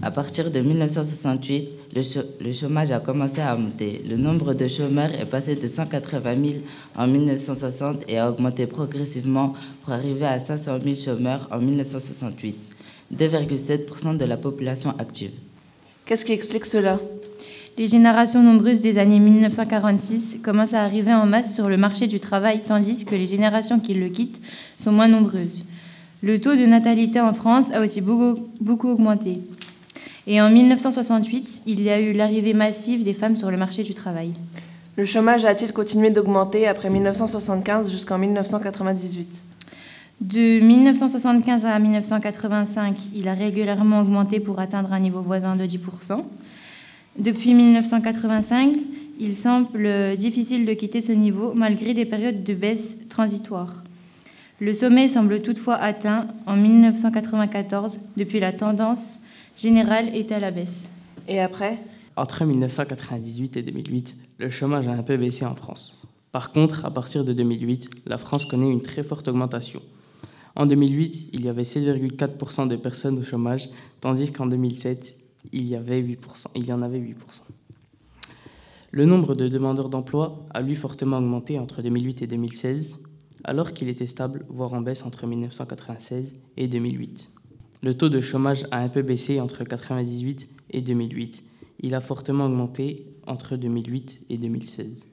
À 0.00 0.12
partir 0.12 0.50
de 0.52 0.60
1968, 0.60 1.76
le, 2.40 2.52
chômage 2.52 2.92
a 2.92 3.00
commencé 3.00 3.40
à 3.40 3.56
monter. 3.56 4.00
Le 4.08 4.16
nombre 4.16 4.54
de 4.54 4.68
chômeurs 4.68 5.10
est 5.12 5.24
passé 5.24 5.56
de 5.56 5.66
180 5.66 6.36
000 6.36 6.54
en 6.96 7.08
1960 7.08 8.04
et 8.06 8.16
a 8.16 8.30
augmenté 8.30 8.66
progressivement 8.66 9.54
pour 9.82 9.92
arriver 9.92 10.26
à 10.26 10.38
500 10.38 10.78
000 10.84 10.96
chômeurs 10.96 11.48
en 11.50 11.58
1968, 11.58 12.56
2,7% 13.12 14.16
de 14.16 14.24
la 14.24 14.36
population 14.36 14.94
active. 15.00 15.32
Qu'est-ce 16.04 16.24
qui 16.24 16.32
explique 16.32 16.66
cela? 16.66 17.00
Les 17.76 17.88
générations 17.88 18.42
nombreuses 18.42 18.80
des 18.80 18.98
années 18.98 19.18
1946 19.18 20.38
commencent 20.44 20.74
à 20.74 20.82
arriver 20.82 21.12
en 21.12 21.26
masse 21.26 21.54
sur 21.54 21.68
le 21.68 21.76
marché 21.76 22.06
du 22.06 22.20
travail, 22.20 22.62
tandis 22.64 23.04
que 23.04 23.16
les 23.16 23.26
générations 23.26 23.80
qui 23.80 23.94
le 23.94 24.08
quittent 24.10 24.40
sont 24.80 24.92
moins 24.92 25.08
nombreuses. 25.08 25.64
Le 26.22 26.40
taux 26.40 26.56
de 26.56 26.66
natalité 26.66 27.20
en 27.20 27.34
France 27.34 27.72
a 27.72 27.80
aussi 27.80 28.00
beaucoup, 28.00 28.48
beaucoup 28.60 28.88
augmenté. 28.88 29.38
Et 30.30 30.42
en 30.42 30.50
1968, 30.50 31.62
il 31.64 31.80
y 31.80 31.88
a 31.88 31.98
eu 31.98 32.12
l'arrivée 32.12 32.52
massive 32.52 33.02
des 33.02 33.14
femmes 33.14 33.34
sur 33.34 33.50
le 33.50 33.56
marché 33.56 33.82
du 33.82 33.94
travail. 33.94 34.34
Le 34.98 35.06
chômage 35.06 35.46
a-t-il 35.46 35.72
continué 35.72 36.10
d'augmenter 36.10 36.68
après 36.68 36.90
1975 36.90 37.90
jusqu'en 37.90 38.18
1998 38.18 39.42
De 40.20 40.60
1975 40.60 41.64
à 41.64 41.78
1985, 41.78 42.98
il 43.14 43.26
a 43.26 43.32
régulièrement 43.32 44.00
augmenté 44.00 44.38
pour 44.38 44.60
atteindre 44.60 44.92
un 44.92 45.00
niveau 45.00 45.22
voisin 45.22 45.56
de 45.56 45.64
10%. 45.64 46.22
Depuis 47.18 47.54
1985, 47.54 48.74
il 49.18 49.34
semble 49.34 50.14
difficile 50.14 50.66
de 50.66 50.74
quitter 50.74 51.00
ce 51.00 51.12
niveau 51.12 51.54
malgré 51.54 51.94
des 51.94 52.04
périodes 52.04 52.44
de 52.44 52.52
baisse 52.52 52.98
transitoires. 53.08 53.82
Le 54.60 54.74
sommet 54.74 55.08
semble 55.08 55.40
toutefois 55.40 55.76
atteint 55.76 56.26
en 56.46 56.56
1994, 56.56 57.98
depuis 58.18 58.40
la 58.40 58.52
tendance 58.52 59.20
générale 59.58 60.14
est 60.14 60.32
à 60.32 60.38
la 60.38 60.50
baisse. 60.50 60.90
Et 61.26 61.40
après? 61.40 61.78
Entre 62.16 62.44
1998 62.44 63.56
et 63.56 63.62
2008, 63.62 64.16
le 64.38 64.50
chômage 64.50 64.88
a 64.88 64.92
un 64.92 65.02
peu 65.02 65.16
baissé 65.16 65.44
en 65.44 65.54
France. 65.54 66.06
Par 66.32 66.52
contre, 66.52 66.84
à 66.84 66.90
partir 66.92 67.24
de 67.24 67.32
2008, 67.32 67.90
la 68.06 68.18
France 68.18 68.44
connaît 68.44 68.70
une 68.70 68.82
très 68.82 69.02
forte 69.02 69.28
augmentation. 69.28 69.82
En 70.56 70.66
2008, 70.66 71.30
il 71.32 71.44
y 71.44 71.48
avait 71.48 71.62
7,4% 71.62 72.68
de 72.68 72.76
personnes 72.76 73.18
au 73.18 73.22
chômage, 73.22 73.68
tandis 74.00 74.32
qu'en 74.32 74.46
2007, 74.46 75.16
il 75.52 75.66
y, 75.66 75.76
avait 75.76 76.02
8%, 76.02 76.48
il 76.56 76.66
y 76.66 76.72
en 76.72 76.82
avait 76.82 76.98
8%. 76.98 77.14
Le 78.90 79.04
nombre 79.04 79.34
de 79.34 79.48
demandeurs 79.48 79.88
d'emploi 79.88 80.46
a 80.50 80.62
lui 80.62 80.74
fortement 80.74 81.18
augmenté 81.18 81.58
entre 81.58 81.82
2008 81.82 82.22
et 82.22 82.26
2016, 82.26 83.00
alors 83.44 83.72
qu'il 83.72 83.88
était 83.88 84.06
stable, 84.06 84.44
voire 84.48 84.74
en 84.74 84.80
baisse 84.80 85.04
entre 85.04 85.26
1996 85.26 86.34
et 86.56 86.68
2008. 86.68 87.30
Le 87.80 87.94
taux 87.94 88.08
de 88.08 88.20
chômage 88.20 88.66
a 88.70 88.78
un 88.78 88.88
peu 88.88 89.02
baissé 89.02 89.40
entre 89.40 89.62
1998 89.62 90.50
et 90.70 90.80
2008. 90.80 91.44
Il 91.80 91.94
a 91.94 92.00
fortement 92.00 92.46
augmenté 92.46 93.06
entre 93.26 93.56
2008 93.56 94.22
et 94.30 94.38
2016. 94.38 95.06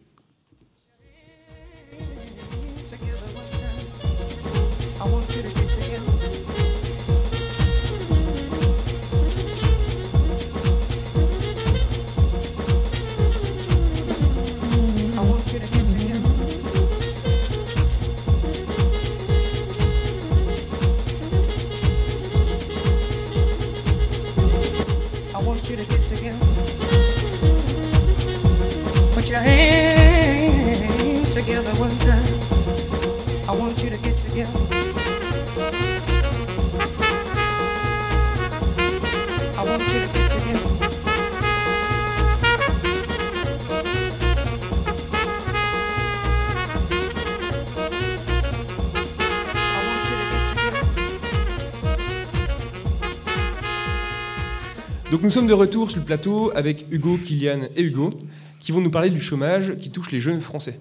Nous 55.25 55.31
sommes 55.31 55.47
de 55.47 55.53
retour 55.53 55.89
sur 55.89 55.97
le 55.97 56.05
plateau 56.05 56.51
avec 56.53 56.85
Hugo, 56.91 57.17
Kylian 57.17 57.61
et 57.75 57.81
Hugo 57.81 58.11
qui 58.59 58.71
vont 58.71 58.79
nous 58.79 58.91
parler 58.91 59.09
du 59.09 59.19
chômage 59.19 59.75
qui 59.77 59.89
touche 59.89 60.11
les 60.11 60.21
jeunes 60.21 60.39
Français. 60.39 60.79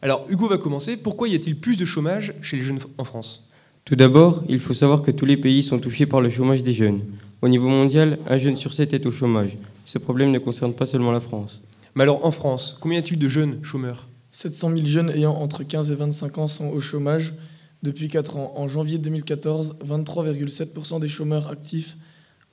Alors 0.00 0.24
Hugo 0.30 0.48
va 0.48 0.56
commencer. 0.56 0.96
Pourquoi 0.96 1.28
y 1.28 1.34
a-t-il 1.34 1.60
plus 1.60 1.76
de 1.76 1.84
chômage 1.84 2.32
chez 2.40 2.56
les 2.56 2.62
jeunes 2.62 2.78
en 2.96 3.04
France? 3.04 3.46
Tout 3.84 3.94
d'abord, 3.94 4.42
il 4.48 4.58
faut 4.58 4.72
savoir 4.72 5.02
que 5.02 5.10
tous 5.10 5.26
les 5.26 5.36
pays 5.36 5.62
sont 5.62 5.78
touchés 5.78 6.06
par 6.06 6.22
le 6.22 6.30
chômage 6.30 6.62
des 6.62 6.72
jeunes. 6.72 7.02
Au 7.42 7.48
niveau 7.48 7.68
mondial, 7.68 8.18
un 8.26 8.38
jeune 8.38 8.56
sur 8.56 8.72
sept 8.72 8.94
est 8.94 9.04
au 9.04 9.12
chômage. 9.12 9.50
Ce 9.84 9.98
problème 9.98 10.30
ne 10.30 10.38
concerne 10.38 10.72
pas 10.72 10.86
seulement 10.86 11.12
la 11.12 11.20
France. 11.20 11.60
Mais 11.94 12.04
alors 12.04 12.24
en 12.24 12.30
France, 12.30 12.78
combien 12.80 12.96
y 12.96 13.00
a-t-il 13.00 13.18
de 13.18 13.28
jeunes 13.28 13.62
chômeurs? 13.62 14.08
700 14.32 14.76
000 14.78 14.86
jeunes 14.86 15.10
ayant 15.10 15.34
entre 15.34 15.62
15 15.62 15.90
et 15.90 15.94
25 15.94 16.38
ans 16.38 16.48
sont 16.48 16.68
au 16.68 16.80
chômage 16.80 17.34
depuis 17.82 18.08
4 18.08 18.38
ans. 18.38 18.54
En 18.56 18.66
janvier 18.66 18.96
2014, 18.96 19.76
23,7% 19.86 21.00
des 21.00 21.08
chômeurs 21.08 21.48
actifs 21.48 21.98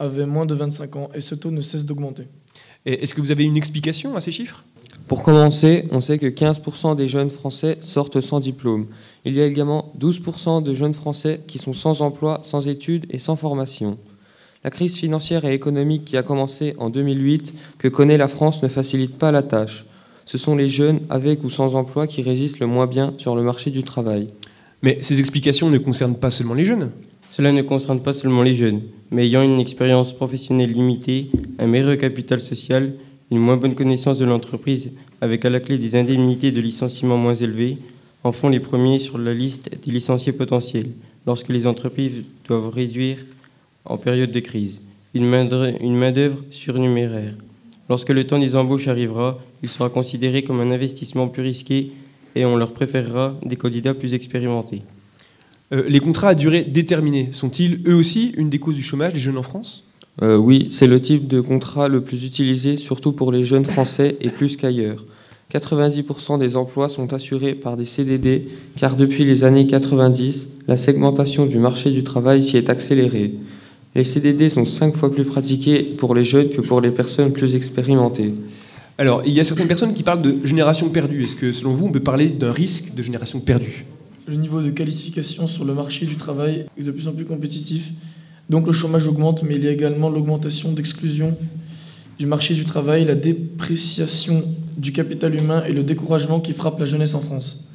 avaient 0.02 0.26
moins 0.26 0.46
de 0.46 0.56
25 0.56 0.96
ans 0.96 1.10
et 1.14 1.22
ce 1.22 1.36
taux 1.36 1.52
ne 1.52 1.62
cesse 1.62 1.86
d'augmenter. 1.86 2.24
Est-ce 2.86 3.14
que 3.14 3.22
vous 3.22 3.32
avez 3.32 3.44
une 3.44 3.58
explication 3.58 4.16
à 4.16 4.22
ces 4.22 4.32
chiffres? 4.32 4.66
Pour 5.08 5.22
commencer, 5.22 5.86
on 5.92 6.02
sait 6.02 6.18
que 6.18 6.26
15% 6.26 6.96
des 6.96 7.08
jeunes 7.08 7.30
Français 7.30 7.78
sortent 7.82 8.22
sans 8.22 8.40
diplôme. 8.40 8.86
Il 9.26 9.36
y 9.36 9.42
a 9.42 9.46
également 9.46 9.94
12% 10.00 10.64
de 10.64 10.74
jeunes 10.74 10.94
Français 10.94 11.42
qui 11.48 11.60
sont 11.60 11.74
sans 11.74 12.02
emploi, 12.02 12.40
sans 12.44 12.68
études 12.68 13.06
et 13.10 13.20
sans 13.20 13.36
formation. 13.36 13.98
La 14.64 14.72
crise 14.72 14.96
financière 14.96 15.46
et 15.46 15.54
économique 15.54 16.06
qui 16.06 16.18
a 16.18 16.24
commencé 16.24 16.76
en 16.78 16.90
2008, 16.90 17.54
que 17.78 17.88
connaît 17.88 18.18
la 18.18 18.28
France, 18.28 18.64
ne 18.64 18.68
facilite 18.68 19.18
pas 19.18 19.32
la 19.32 19.44
tâche. 19.44 19.86
Ce 20.26 20.38
sont 20.38 20.56
les 20.56 20.70
jeunes 20.70 21.02
avec 21.10 21.44
ou 21.44 21.50
sans 21.50 21.76
emploi 21.76 22.08
qui 22.08 22.22
résistent 22.22 22.60
le 22.60 22.68
moins 22.68 22.88
bien 22.88 23.14
sur 23.18 23.36
le 23.36 23.44
marché 23.44 23.70
du 23.70 23.84
travail. 23.84 24.28
Mais 24.82 25.00
ces 25.02 25.20
explications 25.20 25.70
ne 25.70 25.78
concernent 25.78 26.16
pas 26.16 26.32
seulement 26.32 26.54
les 26.54 26.66
jeunes? 26.66 26.92
Cela 27.32 27.52
ne 27.52 27.62
concerne 27.62 28.02
pas 28.02 28.14
seulement 28.14 28.44
les 28.44 28.56
jeunes 28.56 28.82
mais 29.12 29.26
ayant 29.26 29.44
une 29.44 29.60
expérience 29.60 30.14
professionnelle 30.14 30.72
limitée, 30.72 31.30
un 31.60 31.68
meilleur 31.68 31.98
capital 31.98 32.40
social, 32.40 32.94
une 33.30 33.40
moins 33.40 33.58
bonne 33.58 33.76
connaissance 33.76 34.18
de 34.18 34.26
l'entreprise, 34.26 34.92
avec 35.20 35.46
à 35.46 35.50
la 35.50 35.60
clé 35.60 35.78
des 35.78 35.96
indemnités 35.96 36.52
de 36.52 36.62
licenciement 36.62 37.18
moins 37.18 37.36
élevées, 37.36 37.78
en 38.24 38.32
font 38.32 38.50
les 38.50 38.60
premiers 38.60 39.00
sur 39.00 39.18
la 39.18 39.34
liste 39.34 39.70
des 39.86 39.92
licenciés 39.92 40.34
potentiels, 40.34 40.90
lorsque 41.28 41.50
les 41.50 41.68
entreprises 41.68 42.24
doivent 42.48 42.70
réduire 42.70 43.18
en 43.86 43.98
période 43.98 44.32
de 44.32 44.40
crise 44.40 44.80
une 45.14 45.28
main-d'œuvre 45.28 46.44
surnuméraire. 46.52 47.34
Lorsque 47.90 48.10
le 48.10 48.26
temps 48.26 48.40
des 48.40 48.56
embauches 48.56 48.88
arrivera, 48.88 49.40
il 49.62 49.70
sera 49.70 49.90
considéré 49.90 50.44
comme 50.44 50.62
un 50.62 50.72
investissement 50.72 51.28
plus 51.28 51.44
risqué 51.44 51.92
et 52.36 52.46
on 52.46 52.56
leur 52.56 52.72
préférera 52.72 53.36
des 53.44 53.58
candidats 53.58 53.94
plus 53.94 54.14
expérimentés. 54.14 54.84
Euh, 55.74 55.84
les 55.88 56.00
contrats 56.00 56.30
à 56.30 56.36
durée 56.36 56.64
déterminée 56.64 57.30
sont-ils 57.32 57.82
eux 57.88 57.96
aussi 57.96 58.34
une 58.38 58.50
des 58.50 58.60
causes 58.60 58.76
du 58.76 58.84
chômage 58.84 59.14
des 59.14 59.20
jeunes 59.20 59.38
en 59.38 59.44
France? 59.44 59.86
Euh, 60.22 60.36
Oui, 60.36 60.68
c'est 60.72 60.88
le 60.88 61.00
type 61.00 61.28
de 61.28 61.40
contrat 61.40 61.88
le 61.88 62.02
plus 62.02 62.26
utilisé, 62.26 62.78
surtout 62.78 63.14
pour 63.14 63.32
les 63.32 63.44
jeunes 63.44 63.66
français 63.66 64.18
et 64.20 64.30
plus 64.30 64.58
qu'ailleurs. 64.58 65.06
90% 65.54 66.40
des 66.40 66.56
emplois 66.56 66.90
sont 66.90 67.14
assurés 67.14 67.56
par 67.56 67.76
des 67.78 67.86
CDD, 67.86 68.48
car 68.78 68.96
depuis 68.96 69.26
les 69.26 69.44
années 69.44 69.68
90, 69.68 70.48
la 70.68 70.78
segmentation 70.78 71.46
du 71.46 71.58
marché 71.58 71.92
du 71.92 72.04
travail 72.04 72.44
s'y 72.44 72.58
est 72.58 72.70
accélérée. 72.70 73.36
Les 73.96 74.06
CDD 74.06 74.50
sont 74.50 74.66
cinq 74.66 74.96
fois 74.96 75.12
plus 75.12 75.26
pratiqués 75.26 75.84
pour 75.84 76.16
les 76.16 76.24
jeunes 76.24 76.50
que 76.50 76.62
pour 76.62 76.80
les 76.80 76.92
personnes 76.92 77.34
plus 77.34 77.56
expérimentées. 77.56 78.34
Alors, 78.98 79.24
il 79.26 79.34
y 79.34 79.40
a 79.40 79.44
certaines 79.44 79.68
personnes 79.68 79.94
qui 79.94 80.04
parlent 80.04 80.22
de 80.22 80.38
génération 80.46 80.88
perdue. 80.90 81.26
Est-ce 81.26 81.36
que, 81.36 81.52
selon 81.52 81.74
vous, 81.74 81.88
on 81.88 81.92
peut 81.92 82.00
parler 82.00 82.30
d'un 82.30 82.52
risque 82.54 82.94
de 82.94 83.02
génération 83.02 83.40
perdue? 83.40 83.86
Le 84.28 84.36
niveau 84.36 84.62
de 84.62 84.70
qualification 84.70 85.48
sur 85.48 85.66
le 85.66 85.74
marché 85.74 86.06
du 86.06 86.16
travail 86.16 86.66
est 86.78 86.84
de 86.84 86.92
plus 86.92 87.08
en 87.08 87.14
plus 87.14 87.26
compétitif. 87.26 87.92
Donc 88.52 88.68
le 88.68 88.74
chômage 88.74 89.08
augmente, 89.08 89.42
mais 89.42 89.56
il 89.56 89.64
y 89.64 89.68
a 89.68 89.72
également 89.72 90.10
l'augmentation 90.10 90.72
d'exclusion 90.74 91.36
du 92.20 92.28
marché 92.28 92.54
du 92.54 92.64
travail, 92.64 93.04
la 93.04 93.16
dépréciation 93.16 94.44
du 94.78 94.92
capital 94.92 95.34
humain 95.42 95.64
et 95.68 95.74
le 95.74 95.84
découragement 95.84 96.40
qui 96.40 96.54
frappe 96.54 96.80
la 96.80 96.86
jeunesse 96.86 97.16
en 97.16 97.20
France. 97.20 97.66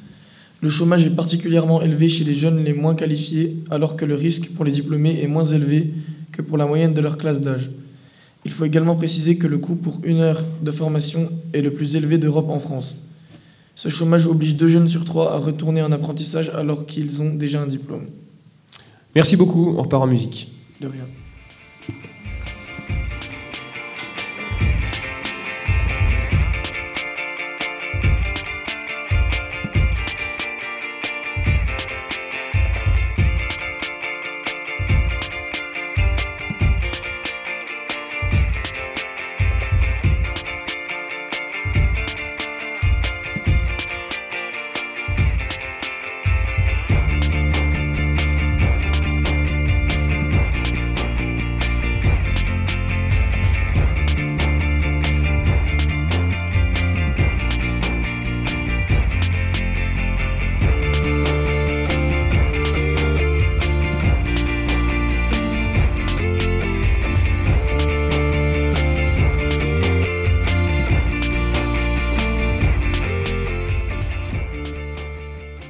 Le 0.61 0.69
chômage 0.69 1.05
est 1.05 1.09
particulièrement 1.09 1.81
élevé 1.81 2.07
chez 2.07 2.23
les 2.23 2.33
jeunes 2.33 2.63
les 2.63 2.73
moins 2.73 2.95
qualifiés, 2.95 3.57
alors 3.69 3.97
que 3.97 4.05
le 4.05 4.15
risque 4.15 4.49
pour 4.51 4.63
les 4.63 4.71
diplômés 4.71 5.21
est 5.21 5.27
moins 5.27 5.43
élevé 5.43 5.93
que 6.31 6.41
pour 6.41 6.57
la 6.57 6.65
moyenne 6.65 6.93
de 6.93 7.01
leur 7.01 7.17
classe 7.17 7.41
d'âge. 7.41 7.69
Il 8.45 8.51
faut 8.51 8.63
également 8.63 8.95
préciser 8.95 9.37
que 9.37 9.47
le 9.47 9.57
coût 9.57 9.75
pour 9.75 9.99
une 10.05 10.19
heure 10.19 10.41
de 10.61 10.71
formation 10.71 11.29
est 11.51 11.61
le 11.61 11.73
plus 11.73 11.97
élevé 11.97 12.17
d'Europe 12.17 12.49
en 12.49 12.59
France. 12.59 12.95
Ce 13.77 13.89
chômage 13.89 14.25
oblige 14.25 14.55
deux 14.55 14.67
jeunes 14.67 14.89
sur 14.89 15.05
trois 15.05 15.33
à 15.33 15.37
retourner 15.37 15.83
en 15.83 15.91
apprentissage 15.91 16.49
alors 16.49 16.87
qu'ils 16.87 17.21
ont 17.21 17.35
déjà 17.35 17.61
un 17.61 17.67
diplôme. 17.67 18.07
Merci 19.13 19.37
beaucoup, 19.37 19.75
on 19.77 19.83
repart 19.83 20.01
en 20.01 20.07
musique. 20.07 20.51
De 20.81 20.87
rien. 20.87 21.03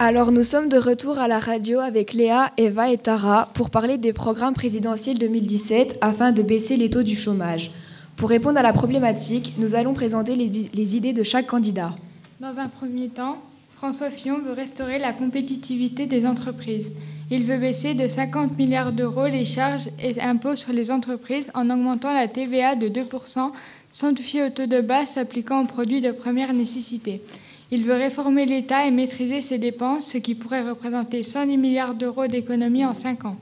Alors 0.07 0.31
nous 0.31 0.45
sommes 0.45 0.69
de 0.69 0.77
retour 0.77 1.19
à 1.19 1.27
la 1.27 1.37
radio 1.37 1.79
avec 1.79 2.13
Léa, 2.13 2.53
Eva 2.55 2.89
et 2.89 2.97
Tara 2.97 3.49
pour 3.53 3.69
parler 3.69 3.97
des 3.97 4.13
programmes 4.13 4.53
présidentiels 4.53 5.17
2017 5.17 5.97
afin 5.99 6.31
de 6.31 6.41
baisser 6.41 6.77
les 6.77 6.89
taux 6.89 7.03
du 7.03 7.13
chômage. 7.13 7.71
Pour 8.15 8.29
répondre 8.29 8.57
à 8.57 8.61
la 8.61 8.71
problématique, 8.71 9.55
nous 9.57 9.75
allons 9.75 9.93
présenter 9.93 10.37
les, 10.37 10.95
idées 10.95 11.11
de 11.11 11.23
chaque 11.23 11.47
candidat. 11.47 11.93
Dans 12.39 12.57
un 12.57 12.69
premier 12.69 13.09
temps, 13.09 13.39
François 13.75 14.09
Fillon 14.09 14.39
veut 14.39 14.53
restaurer 14.53 14.97
la 14.97 15.11
compétitivité 15.11 16.05
des 16.05 16.25
entreprises. 16.25 16.93
Il 17.29 17.43
veut 17.43 17.57
baisser 17.57 17.93
de 17.93 18.07
50 18.07 18.57
milliards 18.57 18.93
d'euros 18.93 19.27
les 19.27 19.43
charges 19.43 19.89
et 20.01 20.21
impôts 20.21 20.55
sur 20.55 20.71
les 20.71 20.89
entreprises 20.89 21.51
en 21.53 21.69
augmentant 21.69 22.13
la 22.13 22.29
TVA 22.29 22.75
de 22.75 22.87
2% 22.87 23.51
sans 23.91 24.13
toucher 24.13 24.45
au 24.45 24.49
taux 24.51 24.67
de 24.67 24.79
base 24.79 25.09
s'appliquant 25.09 25.63
aux 25.63 25.67
produits 25.67 25.99
de 25.99 26.11
première 26.11 26.53
nécessité. 26.53 27.21
Il 27.69 27.83
veut 27.83 27.95
réformer 27.95 28.45
l'État 28.45 28.85
et 28.85 28.91
maîtriser 28.91 29.41
ses 29.41 29.57
dépenses, 29.57 30.07
ce 30.07 30.17
qui 30.17 30.35
pourrait 30.35 30.67
représenter 30.67 31.23
110 31.23 31.57
milliards 31.57 31.95
d'euros 31.95 32.27
d'économies 32.27 32.85
en 32.85 32.93
5 32.93 33.25
ans. 33.25 33.37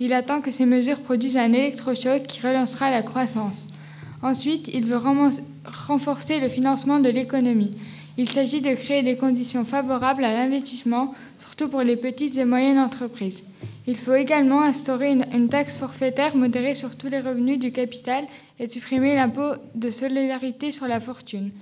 Il 0.00 0.14
attend 0.14 0.40
que 0.40 0.50
ces 0.50 0.64
mesures 0.64 1.00
produisent 1.00 1.36
un 1.36 1.52
électrochoc 1.52 2.22
qui 2.22 2.40
relancera 2.40 2.90
la 2.90 3.02
croissance. 3.02 3.66
Ensuite, 4.22 4.70
il 4.72 4.86
veut 4.86 5.00
renforcer 5.86 6.40
le 6.40 6.48
financement 6.48 6.98
de 6.98 7.10
l'économie. 7.10 7.72
Il 8.16 8.28
s'agit 8.30 8.62
de 8.62 8.74
créer 8.74 9.02
des 9.02 9.16
conditions 9.16 9.64
favorables 9.64 10.24
à 10.24 10.32
l'investissement, 10.32 11.14
surtout 11.38 11.68
pour 11.68 11.82
les 11.82 11.96
petites 11.96 12.38
et 12.38 12.44
moyennes 12.44 12.78
entreprises. 12.78 13.44
Il 13.86 13.96
faut 13.96 14.14
également 14.14 14.62
instaurer 14.62 15.12
une, 15.12 15.26
une, 15.32 15.48
taxe 15.48 15.76
forfaitaire 15.76 16.36
modérée 16.36 16.74
sur 16.74 16.96
tous 16.96 17.08
les 17.08 17.20
revenus 17.20 17.58
du 17.58 17.70
capital 17.70 18.24
et 18.58 18.68
supprimer 18.68 19.14
l'impôt 19.14 19.52
de 19.74 19.90
solidarité 19.90 20.72
sur 20.72 20.86
la 20.86 21.00
fortune. 21.00 21.52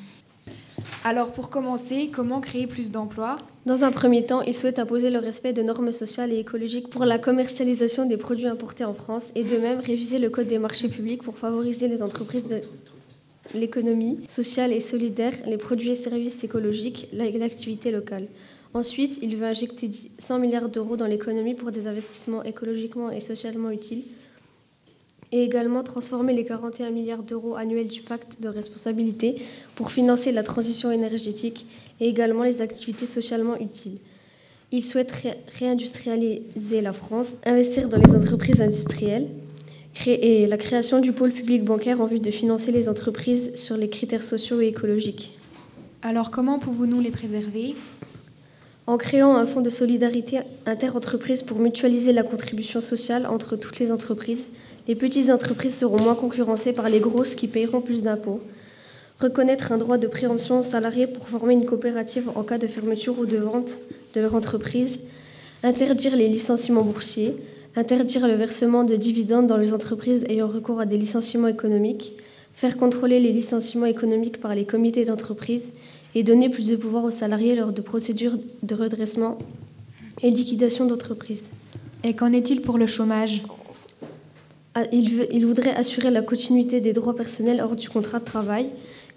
Alors 1.09 1.31
pour 1.31 1.51
commencer, 1.51 2.11
comment 2.13 2.41
créer 2.41 2.67
plus 2.67 2.91
d'emplois? 2.91 3.37
Dans 3.65 3.85
un 3.85 3.93
premier 3.93 4.27
temps, 4.27 4.43
il 4.43 4.55
souhaite 4.55 4.81
imposer 4.81 5.09
le 5.09 5.21
respect 5.21 5.53
de 5.53 5.63
normes 5.63 5.93
sociales 5.93 6.33
et 6.33 6.41
écologiques 6.41 6.91
pour 6.91 7.05
la 7.05 7.17
commercialisation 7.17 8.07
des 8.07 8.17
produits 8.17 8.49
importés 8.49 8.85
en 8.85 8.93
France 8.93 9.31
et 9.37 9.45
de 9.45 9.57
même 9.57 9.79
réviser 9.79 10.19
le 10.19 10.31
code 10.31 10.49
des 10.49 10.59
marchés 10.59 10.89
publics 10.89 11.23
pour 11.23 11.39
favoriser 11.39 11.87
les 11.87 12.03
entreprises 12.03 12.49
de 12.49 12.61
l'économie 13.55 14.19
sociale 14.29 14.73
et 14.73 14.81
solidaire, 14.81 15.33
les 15.47 15.59
produits 15.59 15.91
et 15.91 15.95
services 15.95 16.43
écologiques, 16.43 17.09
l'activité 17.13 17.93
locale. 17.93 18.27
Ensuite, 18.75 19.21
il 19.23 19.37
veut 19.37 19.47
injecter 19.47 19.89
100 20.19 20.41
milliards 20.41 20.69
d'euros 20.69 20.97
dans 20.97 21.07
l'économie 21.07 21.55
pour 21.55 21.71
des 21.71 21.87
investissements 21.87 22.43
écologiquement 22.43 23.13
et 23.13 23.21
socialement 23.21 23.71
utiles 23.71 24.03
et 25.33 25.43
également 25.43 25.83
transformer 25.83 26.33
les 26.33 26.45
41 26.45 26.91
milliards 26.91 27.23
d'euros 27.23 27.57
annuels 27.57 27.89
du 27.89 28.01
pacte 28.01 28.41
de 28.41 28.49
responsabilité 28.49 29.37
pour 29.75 29.91
financer 29.91 30.33
la 30.33 30.43
transition 30.43 30.91
énergétique 30.91 31.67
et 32.01 32.09
également 32.09 32.45
les 32.45 32.63
activités 32.63 33.07
socialement 33.07 33.59
utiles. 33.59 33.99
Il 34.73 34.85
souhaite 34.85 35.13
réindustrialiser 35.59 36.81
la 36.81 36.93
France, 36.93 37.37
investir 37.45 37.89
dans 37.89 37.99
les 37.99 38.15
entreprises 38.15 38.61
industrielles 38.61 39.29
et 40.07 40.47
la 40.47 40.57
création 40.57 41.01
du 41.01 41.13
pôle 41.13 41.33
public 41.33 41.65
bancaire 41.65 42.01
en 42.01 42.07
vue 42.07 42.21
de 42.21 42.31
financer 42.31 42.73
les 42.73 42.89
entreprises 42.89 43.55
sur 43.55 43.77
les 43.77 43.89
critères 43.89 44.23
sociaux 44.23 44.61
et 44.61 44.67
écologiques. 44.67 45.39
Alors 46.03 46.31
comment 46.31 46.59
pouvons-nous 46.59 47.01
les 47.01 47.11
préserver? 47.11 47.75
En 48.87 48.99
créant 48.99 49.35
un 49.37 49.47
fonds 49.47 49.63
de 49.63 49.71
solidarité 49.71 50.41
interentreprise 50.65 51.43
pour 51.43 51.59
mutualiser 51.59 52.13
la 52.13 52.23
contribution 52.23 52.81
sociale 52.81 53.27
entre 53.27 53.57
toutes 53.57 53.81
les 53.81 53.91
entreprises, 53.91 54.51
les 54.89 54.95
petites 54.95 55.31
entreprises 55.31 55.75
seront 55.75 56.01
moins 56.01 56.15
concurrencées 56.15 56.73
par 56.73 56.89
les 56.89 57.01
grosses 57.01 57.35
qui 57.35 57.49
paieront 57.49 57.81
plus 57.81 58.03
d'impôts. 58.03 58.41
Reconnaître 59.21 59.73
un 59.73 59.79
droit 59.79 59.99
de 59.99 60.07
préemption 60.07 60.61
aux 60.61 60.63
salariés 60.63 61.07
pour 61.07 61.29
former 61.29 61.55
une 61.55 61.65
coopérative 61.65 62.31
en 62.35 62.43
cas 62.43 62.59
de 62.59 62.67
fermeture 62.67 63.19
ou 63.19 63.27
de 63.27 63.39
vente 63.39 63.79
de 64.15 64.21
leur 64.21 64.35
entreprise. 64.35 65.01
Interdire 65.63 66.17
les 66.17 66.29
licenciements 66.29 66.83
boursiers. 66.83 67.35
Interdire 67.75 68.29
le 68.29 68.35
versement 68.35 68.85
de 68.85 68.95
dividendes 68.97 69.47
dans 69.47 69.57
les 69.57 69.73
entreprises 69.73 70.25
ayant 70.29 70.49
recours 70.49 70.81
à 70.81 70.87
des 70.87 70.99
licenciements 70.99 71.49
économiques. 71.49 72.13
Faire 72.53 72.77
contrôler 72.77 73.21
les 73.21 73.33
licenciements 73.33 73.87
économiques 73.87 74.41
par 74.41 74.55
les 74.55 74.65
comités 74.65 75.05
d'entreprise 75.05 75.71
et 76.15 76.23
donner 76.23 76.49
plus 76.49 76.69
de 76.69 76.77
pouvoir 76.77 77.05
aux 77.05 77.11
salariés 77.11 77.55
lors 77.55 77.73
de 77.73 77.83
procédures 77.83 78.39
de 78.63 78.75
redressement 78.75 79.39
et 80.23 80.31
liquidation 80.31 80.87
d'entreprise. 80.87 81.51
Et 82.05 82.15
qu'en 82.15 82.33
est-il 82.33 82.63
pour 82.63 82.79
le 82.79 82.87
chômage? 82.87 83.43
Il, 84.93 85.47
voudrait 85.47 85.75
assurer 85.75 86.11
la 86.11 86.23
continuité 86.23 86.81
des 86.81 86.93
droits 86.93 87.17
personnels 87.17 87.61
hors 87.63 87.77
du 87.77 87.89
contrat 87.89 88.19
de 88.19 88.25
travail, 88.25 88.67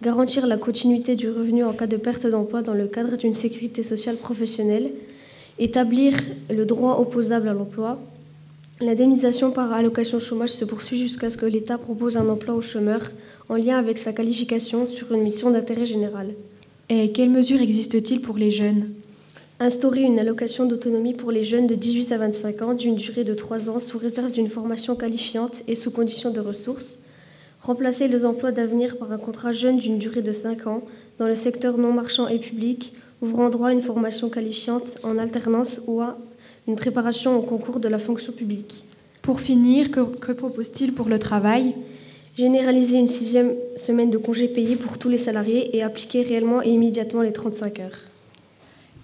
garantir 0.02 0.48
la 0.48 0.58
continuité 0.58 1.16
du 1.16 1.30
revenu 1.30 1.64
en 1.64 1.74
cas 1.74 1.88
de 1.88 1.98
perte 1.98 2.28
d'emploi 2.28 2.62
dans 2.62 2.74
le 2.74 2.88
cadre 2.88 3.18
d'une 3.18 3.34
sécurité 3.34 3.84
sociale 3.84 4.16
professionnelle, 4.16 4.92
établir 5.58 6.14
le 6.50 6.66
droit 6.66 6.98
opposable 7.00 7.50
à 7.50 7.54
l'emploi. 7.54 8.00
L'indemnisation 8.80 9.52
par 9.52 9.74
allocation 9.74 10.20
chômage 10.22 10.52
se 10.52 10.64
poursuit 10.64 10.98
jusqu'à 10.98 11.30
ce 11.30 11.38
que 11.38 11.46
l'État 11.46 11.78
propose 11.78 12.16
un 12.16 12.30
emploi 12.30 12.56
au 12.56 12.62
chômeur 12.62 13.02
en 13.50 13.56
lien 13.56 13.78
avec 13.78 13.98
sa 13.98 14.14
qualification 14.14 14.88
sur 14.88 15.12
une 15.12 15.24
mission 15.24 15.52
d'intérêt 15.52 15.86
général. 15.86 16.30
Et 16.88 17.12
quelles 17.12 17.30
mesures 17.30 17.62
existent-ils 17.62 18.22
pour 18.22 18.38
les 18.38 18.52
jeunes? 18.52 18.90
Instaurer 19.62 20.04
une 20.04 20.18
allocation 20.18 20.66
d'autonomie 20.66 21.14
pour 21.14 21.32
les 21.32 21.44
jeunes 21.44 21.68
de 21.68 21.76
18 21.76 22.14
à 22.14 22.18
25 22.18 22.62
ans 22.62 22.74
d'une 22.74 22.96
durée 22.96 23.26
de 23.26 23.34
3 23.34 23.70
ans 23.70 23.82
sous 23.82 23.98
réserve 23.98 24.32
d'une 24.32 24.48
formation 24.48 24.96
qualifiante 24.96 25.64
et 25.68 25.76
sous 25.76 25.92
condition 25.92 26.32
de 26.32 26.40
ressources. 26.40 27.00
Remplacer 27.60 28.08
les 28.08 28.24
emplois 28.24 28.54
d'avenir 28.54 28.96
par 28.96 29.12
un 29.12 29.18
contrat 29.18 29.52
jeune 29.52 29.78
d'une 29.78 29.98
durée 29.98 30.22
de 30.22 30.32
5 30.32 30.66
ans 30.68 30.84
dans 31.18 31.28
le 31.28 31.36
secteur 31.36 31.78
non 31.78 31.92
marchand 31.92 32.30
et 32.30 32.40
public, 32.40 32.94
ouvrant 33.22 33.50
droit 33.50 33.68
à 33.68 33.74
une 33.74 33.82
formation 33.82 34.30
qualifiante 34.30 34.98
en 35.04 35.18
alternance 35.18 35.82
ou 35.88 36.00
à 36.00 36.18
une 36.66 36.78
préparation 36.78 37.38
au 37.38 37.42
concours 37.42 37.82
de 37.82 37.90
la 37.90 38.00
fonction 38.00 38.32
publique. 38.32 38.86
Pour 39.22 39.42
finir, 39.42 39.92
que, 39.92 40.00
que 40.00 40.32
propose-t-il 40.32 40.94
pour 40.94 41.10
le 41.10 41.20
travail? 41.20 41.76
Généraliser 42.38 42.96
une 42.96 43.10
sixième 43.10 43.56
semaine 43.76 44.10
de 44.10 44.18
congés 44.18 44.48
payés 44.48 44.78
pour 44.78 44.98
tous 44.98 45.10
les 45.10 45.18
salariés 45.18 45.76
et 45.76 45.84
appliquer 45.84 46.22
réellement 46.22 46.62
et 46.62 46.70
immédiatement 46.70 47.24
les 47.24 47.34
35 47.34 47.80
heures. 47.82 48.09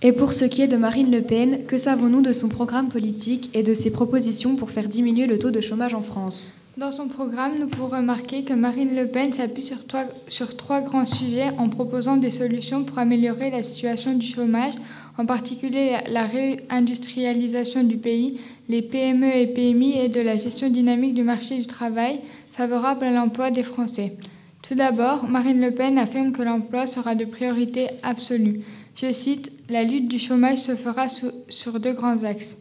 Et 0.08 0.12
pour 0.12 0.34
ce 0.34 0.46
qui 0.46 0.62
est 0.62 0.68
de 0.68 0.78
Marine 0.78 1.10
Le 1.10 1.24
Pen, 1.24 1.66
que 1.66 1.80
savons-nous 1.80 2.22
de 2.22 2.32
son 2.32 2.48
programme 2.48 2.90
politique 2.90 3.50
et 3.56 3.64
de 3.64 3.74
ses 3.74 3.92
propositions 3.92 4.56
pour 4.56 4.70
faire 4.70 4.88
diminuer 4.88 5.26
le 5.26 5.40
taux 5.40 5.50
de 5.50 5.62
chômage 5.62 5.96
en 5.96 6.04
France? 6.04 6.54
Dans 6.78 6.92
son 6.92 7.08
programme, 7.08 7.54
nous 7.60 7.66
pouvons 7.66 7.88
remarquer 7.88 8.44
que 8.44 8.54
Marine 8.54 8.96
Le 8.96 9.08
Pen 9.08 9.34
s'appuie 9.34 9.64
sur, 9.64 9.80
sur 10.28 10.56
trois 10.58 10.82
grands 10.82 11.06
sujets 11.08 11.50
en 11.58 11.70
proposant 11.70 12.18
des 12.18 12.30
solutions 12.30 12.84
pour 12.84 13.00
améliorer 13.00 13.50
la 13.50 13.64
situation 13.64 14.14
du 14.14 14.28
chômage, 14.28 14.76
en 15.18 15.26
particulier 15.26 15.98
la 16.12 16.28
réindustrialisation 16.28 17.82
du 17.82 17.98
pays, 17.98 18.40
les 18.70 18.84
PME 18.84 19.36
et 19.36 19.48
PMI 19.48 20.02
et 20.02 20.10
de 20.10 20.22
la 20.22 20.38
gestion 20.38 20.70
dynamique 20.70 21.16
du 21.16 21.24
marché 21.24 21.58
du 21.58 21.66
travail 21.66 22.20
favorable 22.52 23.06
à 23.06 23.12
l'emploi 23.12 23.50
des 23.50 23.64
Français. 23.64 24.14
Tout 24.62 24.76
d'abord, 24.76 25.26
Marine 25.28 25.62
Le 25.62 25.72
Pen 25.72 25.98
affirme 25.98 26.32
que 26.32 26.44
l'emploi 26.44 26.86
sera 26.86 27.16
de 27.16 27.26
priorité 27.26 27.88
absolue. 28.04 28.62
Je 28.96 29.12
cite, 29.12 29.52
La 29.70 29.84
lutte 29.84 30.08
du 30.08 30.20
chômage 30.20 30.60
se 30.60 30.76
fera 30.76 31.08
sur 31.50 31.80
deux 31.80 31.94
grands 31.94 32.24
axes. 32.24 32.58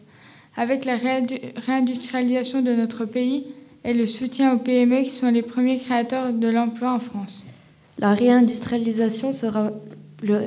Avec 0.57 0.85
la 0.85 0.97
réindu- 0.97 1.41
réindustrialisation 1.67 2.61
de 2.63 2.73
notre 2.75 3.05
pays 3.05 3.47
et 3.85 3.95
le 3.95 4.07
soutien 4.07 4.55
aux 4.55 4.59
PME 4.59 5.03
qui 5.03 5.11
sont 5.11 5.31
les 5.31 5.43
premiers 5.43 5.79
créateurs 5.79 6.33
de 6.33 6.49
l'emploi 6.49 6.93
en 6.95 6.99
France. 6.99 7.45
La 7.99 8.15
réindustrialisation 8.15 9.31
sera 9.33 9.71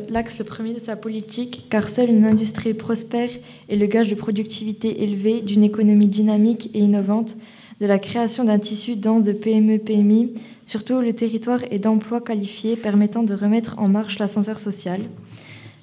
l'axe 0.10 0.43
premier 0.45 0.73
de 0.73 0.80
sa 0.80 0.95
politique, 0.95 1.67
car 1.69 1.88
seule 1.88 2.10
une 2.10 2.26
industrie 2.26 2.73
prospère 2.73 3.30
est 3.69 3.76
le 3.76 3.86
gage 3.86 4.10
de 4.10 4.15
productivité 4.15 5.04
élevée, 5.04 5.41
d'une 5.41 5.63
économie 5.63 6.08
dynamique 6.08 6.69
et 6.73 6.80
innovante, 6.80 7.36
de 7.80 7.86
la 7.86 8.00
création 8.00 8.43
d'un 8.43 8.60
tissu 8.60 8.95
dense 8.95 9.23
de 9.23 9.34
PME-PMI, 9.34 10.32
surtout 10.65 11.00
le 11.00 11.13
territoire 11.13 11.60
et 11.69 11.80
d'emplois 11.80 12.21
qualifiés 12.21 12.76
permettant 12.76 13.23
de 13.23 13.36
remettre 13.36 13.78
en 13.78 13.88
marche 13.88 14.19
l'ascenseur 14.19 14.60
social. 14.60 15.02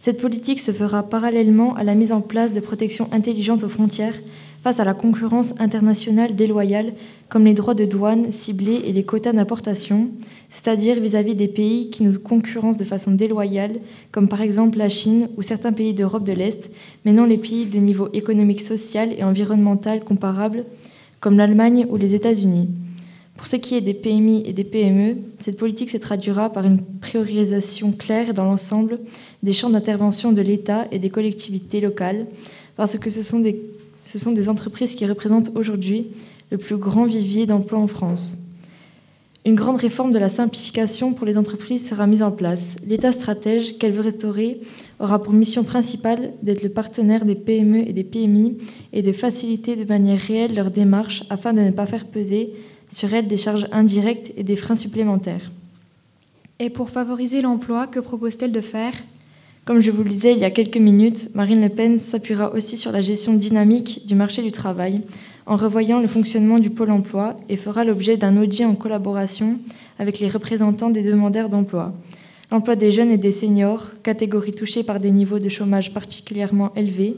Cette 0.05 0.21
politique 0.21 0.61
se 0.61 0.71
fera 0.71 1.03
parallèlement 1.03 1.75
à 1.77 1.83
la 1.83 1.95
mise 1.95 2.13
en 2.13 2.21
place 2.21 2.53
de 2.53 2.61
protections 2.61 3.09
intelligentes 3.11 3.65
aux 3.65 3.71
frontières 3.71 4.21
face 4.63 4.79
à 4.79 4.85
la 4.85 4.93
concurrence 4.93 5.55
internationale 5.59 6.37
déloyale, 6.37 6.93
comme 7.31 7.47
les 7.47 7.55
droits 7.55 7.73
de 7.73 7.87
douane 7.87 8.31
ciblés 8.31 8.83
et 8.85 8.93
les 8.93 9.05
quotas 9.05 9.33
d'importation, 9.33 10.11
c'est-à-dire 10.51 11.01
vis-à-vis 11.01 11.35
des 11.35 11.49
pays 11.49 11.89
qui 11.89 12.03
nous 12.03 12.19
concurrencent 12.19 12.77
de 12.77 12.85
façon 12.85 13.13
déloyale, 13.13 13.81
comme 14.13 14.29
par 14.29 14.43
exemple 14.43 14.77
la 14.77 14.91
Chine 14.91 15.31
ou 15.39 15.43
certains 15.43 15.73
pays 15.73 15.95
d'Europe 15.95 16.25
de 16.25 16.35
l'Est, 16.35 16.71
mais 17.07 17.15
non 17.15 17.25
les 17.25 17.39
pays 17.39 17.65
de 17.65 17.79
niveau 17.79 18.11
économique, 18.13 18.61
social 18.61 19.11
et 19.17 19.25
environnemental 19.25 20.05
comparables, 20.05 20.67
comme 21.19 21.39
l'Allemagne 21.39 21.87
ou 21.89 21.97
les 21.97 22.15
États-Unis. 22.15 22.69
Pour 23.37 23.47
ce 23.49 23.57
qui 23.57 23.75
est 23.75 23.81
des 23.81 23.95
PMI 23.95 24.43
et 24.47 24.53
des 24.53 24.65
PME, 24.65 25.17
cette 25.41 25.57
politique 25.57 25.91
se 25.91 25.97
traduira 25.97 26.51
par 26.51 26.65
une 26.65 26.83
priorisation 26.83 27.91
claire 27.91 28.33
dans 28.33 28.45
l'ensemble 28.45 29.01
des 29.45 29.53
champs 29.53 29.71
d'intervention 29.71 30.33
de 30.33 30.41
l'État 30.41 30.89
et 30.91 30.99
des 30.99 31.11
collectivités 31.11 31.81
locales, 31.83 32.27
parce 32.77 32.97
que 32.99 33.11
ce 33.11 33.23
sont 33.23 33.41
des, 33.41 33.61
ce 34.01 34.19
sont 34.19 34.33
des 34.33 34.49
entreprises 34.49 34.95
qui 34.95 35.07
représentent 35.07 35.51
aujourd'hui 35.55 36.09
le 36.51 36.57
plus 36.57 36.79
grand 36.79 37.05
vivier 37.05 37.45
d'emploi 37.45 37.79
en 37.79 37.87
France. 37.87 38.39
Une 39.45 39.55
grande 39.55 39.77
réforme 39.77 40.13
de 40.13 40.19
la 40.19 40.31
simplification 40.31 41.13
pour 41.13 41.27
les 41.27 41.37
entreprises 41.37 41.87
sera 41.87 42.07
mise 42.07 42.23
en 42.23 42.31
place. 42.31 42.77
L'État 42.87 43.13
stratège 43.13 43.77
qu'elle 43.77 43.93
veut 43.93 44.01
restaurer 44.01 44.63
aura 44.99 45.23
pour 45.23 45.35
mission 45.35 45.63
principale 45.63 46.33
d'être 46.43 46.63
le 46.63 46.71
partenaire 46.71 47.27
des 47.27 47.35
PME 47.35 47.87
et 47.87 47.93
des 47.93 48.05
PMI 48.05 48.57
et 48.95 49.03
de 49.03 49.13
faciliter 49.13 49.77
de 49.77 49.85
manière 49.85 50.19
réelle 50.19 50.55
leurs 50.55 50.71
démarches 50.71 51.25
afin 51.29 51.53
de 51.53 51.61
ne 51.61 51.71
pas 51.71 51.85
faire 51.85 52.07
peser 52.07 52.55
sur 52.89 53.13
elles 53.13 53.29
des 53.29 53.37
charges 53.37 53.69
indirectes 53.73 54.33
et 54.39 54.43
des 54.43 54.57
freins 54.57 54.77
supplémentaires. 54.77 55.51
Et 56.59 56.71
pour 56.71 56.89
favoriser 56.89 57.43
l'emploi, 57.43 57.87
que 57.87 58.01
propose-t-elle 58.01 58.53
de 58.53 58.63
faire? 58.63 58.95
Comme 59.65 59.81
je 59.81 59.91
vous 59.91 60.05
le 60.05 60.11
disais 60.11 60.33
il 60.35 60.39
y 60.39 60.45
a 60.45 60.51
quelques 60.51 60.77
minutes, 60.77 61.35
Marine 61.35 61.63
Le 61.63 61.71
Pen 61.71 61.99
s'appuiera 61.99 62.53
aussi 62.53 62.77
sur 62.77 62.93
la 62.93 63.01
gestion 63.01 63.33
dynamique 63.33 64.05
du 64.05 64.15
marché 64.15 64.43
du 64.43 64.53
travail 64.53 65.01
en 65.47 65.57
revoyant 65.57 66.01
le 66.01 66.07
fonctionnement 66.07 66.59
du 66.59 66.69
pôle 66.69 66.91
emploi 66.91 67.35
et 67.49 67.57
fera 67.57 67.83
l'objet 67.83 68.19
d'un 68.19 68.37
audit 68.37 68.67
en 68.67 68.75
collaboration 68.75 69.59
avec 69.99 70.19
les 70.19 70.29
représentants 70.29 70.91
des 70.91 71.03
demandeurs 71.03 71.49
d'emploi. 71.49 71.95
L'emploi 72.51 72.77
des 72.77 72.93
jeunes 72.93 73.11
et 73.11 73.17
des 73.17 73.33
seniors, 73.33 73.91
catégories 74.03 74.53
touchées 74.53 74.83
par 74.83 75.01
des 75.01 75.11
niveaux 75.11 75.39
de 75.39 75.49
chômage 75.49 75.95
particulièrement 75.95 76.75
élevés, 76.75 77.17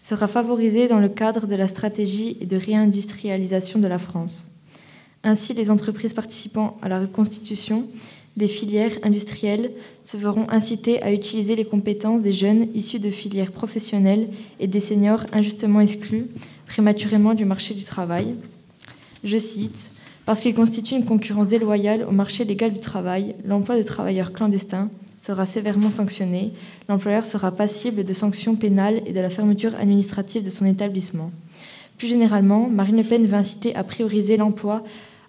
sera 0.00 0.28
favorisé 0.28 0.88
dans 0.88 0.98
le 0.98 1.10
cadre 1.10 1.46
de 1.46 1.56
la 1.56 1.68
stratégie 1.68 2.36
de 2.36 2.56
réindustrialisation 2.56 3.78
de 3.78 3.86
la 3.86 3.98
France. 3.98 4.48
Ainsi, 5.24 5.52
les 5.52 5.70
entreprises 5.70 6.14
participant 6.14 6.78
à 6.80 6.88
la 6.88 7.00
reconstitution 7.00 7.86
des 8.36 8.48
filières 8.48 8.98
industrielles 9.02 9.72
se 10.02 10.16
verront 10.16 10.48
incitées 10.48 11.02
à 11.02 11.12
utiliser 11.12 11.54
les 11.54 11.64
compétences 11.64 12.22
des 12.22 12.32
jeunes 12.32 12.68
issus 12.74 12.98
de 12.98 13.10
filières 13.10 13.52
professionnelles 13.52 14.28
et 14.58 14.66
des 14.66 14.80
seniors 14.80 15.26
injustement 15.32 15.80
exclus 15.80 16.26
prématurément 16.66 17.34
du 17.34 17.44
marché 17.44 17.74
du 17.74 17.84
travail. 17.84 18.34
Je 19.24 19.36
cite 19.36 19.90
Parce 20.24 20.40
qu'il 20.40 20.54
constitue 20.54 20.96
une 20.96 21.04
concurrence 21.04 21.48
déloyale 21.48 22.04
au 22.08 22.12
marché 22.12 22.44
légal 22.44 22.72
du 22.72 22.80
travail, 22.80 23.34
l'emploi 23.44 23.76
de 23.76 23.82
travailleurs 23.82 24.32
clandestins 24.32 24.90
sera 25.18 25.46
sévèrement 25.46 25.90
sanctionné, 25.90 26.52
l'employeur 26.88 27.24
sera 27.24 27.52
passible 27.52 28.04
de 28.04 28.12
sanctions 28.12 28.56
pénales 28.56 29.00
et 29.06 29.12
de 29.12 29.20
la 29.20 29.30
fermeture 29.30 29.74
administrative 29.76 30.42
de 30.42 30.50
son 30.50 30.66
établissement. 30.66 31.30
Plus 31.96 32.08
généralement, 32.08 32.68
Marine 32.68 32.96
Le 32.96 33.04
Pen 33.04 33.24
veut 33.26 33.36
inciter 33.36 33.76
à 33.76 33.84
prioriser 33.84 34.36
l'emploi 34.36 34.82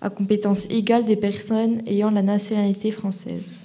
à 0.03 0.09
compétences 0.09 0.65
égales 0.69 1.05
des 1.05 1.15
personnes 1.15 1.81
ayant 1.87 2.11
la 2.11 2.21
nationalité 2.21 2.91
française. 2.91 3.62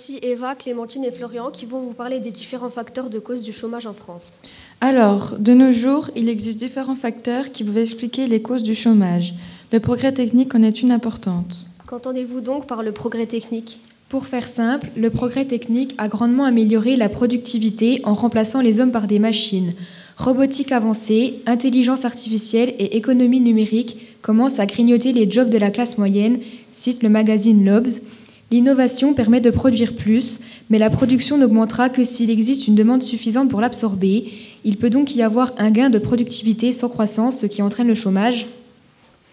Voici 0.00 0.18
Eva, 0.22 0.54
Clémentine 0.54 1.04
et 1.04 1.12
Florian 1.12 1.50
qui 1.50 1.66
vont 1.66 1.80
vous 1.80 1.92
parler 1.92 2.20
des 2.20 2.30
différents 2.30 2.70
facteurs 2.70 3.10
de 3.10 3.18
cause 3.18 3.42
du 3.42 3.52
chômage 3.52 3.86
en 3.86 3.92
France. 3.92 4.32
Alors, 4.80 5.36
de 5.38 5.52
nos 5.52 5.72
jours, 5.72 6.08
il 6.16 6.30
existe 6.30 6.58
différents 6.58 6.94
facteurs 6.94 7.52
qui 7.52 7.64
peuvent 7.64 7.76
expliquer 7.76 8.26
les 8.26 8.40
causes 8.40 8.62
du 8.62 8.74
chômage. 8.74 9.34
Le 9.72 9.78
progrès 9.78 10.12
technique 10.12 10.54
en 10.54 10.62
est 10.62 10.80
une 10.80 10.90
importante. 10.90 11.66
Qu'entendez-vous 11.86 12.40
donc 12.40 12.66
par 12.66 12.82
le 12.82 12.92
progrès 12.92 13.26
technique? 13.26 13.78
Pour 14.08 14.26
faire 14.26 14.48
simple, 14.48 14.88
le 14.96 15.10
progrès 15.10 15.44
technique 15.44 15.94
a 15.98 16.08
grandement 16.08 16.46
amélioré 16.46 16.96
la 16.96 17.10
productivité 17.10 18.00
en 18.04 18.14
remplaçant 18.14 18.62
les 18.62 18.80
hommes 18.80 18.92
par 18.92 19.06
des 19.06 19.18
machines. 19.18 19.74
Robotique 20.16 20.72
avancée, 20.72 21.42
intelligence 21.44 22.06
artificielle 22.06 22.72
et 22.78 22.96
économie 22.96 23.40
numérique 23.40 23.98
commencent 24.22 24.60
à 24.60 24.66
grignoter 24.66 25.12
les 25.12 25.30
jobs 25.30 25.50
de 25.50 25.58
la 25.58 25.70
classe 25.70 25.98
moyenne, 25.98 26.40
cite 26.70 27.02
le 27.02 27.10
magazine 27.10 27.66
Lobs. 27.66 28.00
L'innovation 28.50 29.14
permet 29.14 29.40
de 29.40 29.50
produire 29.50 29.94
plus, 29.94 30.40
mais 30.70 30.78
la 30.78 30.90
production 30.90 31.38
n'augmentera 31.38 31.88
que 31.88 32.04
s'il 32.04 32.30
existe 32.30 32.66
une 32.66 32.74
demande 32.74 33.02
suffisante 33.02 33.48
pour 33.48 33.60
l'absorber. 33.60 34.32
Il 34.64 34.76
peut 34.76 34.90
donc 34.90 35.14
y 35.14 35.22
avoir 35.22 35.52
un 35.58 35.70
gain 35.70 35.88
de 35.88 35.98
productivité 36.00 36.72
sans 36.72 36.88
croissance, 36.88 37.38
ce 37.40 37.46
qui 37.46 37.62
entraîne 37.62 37.86
le 37.86 37.94
chômage. 37.94 38.46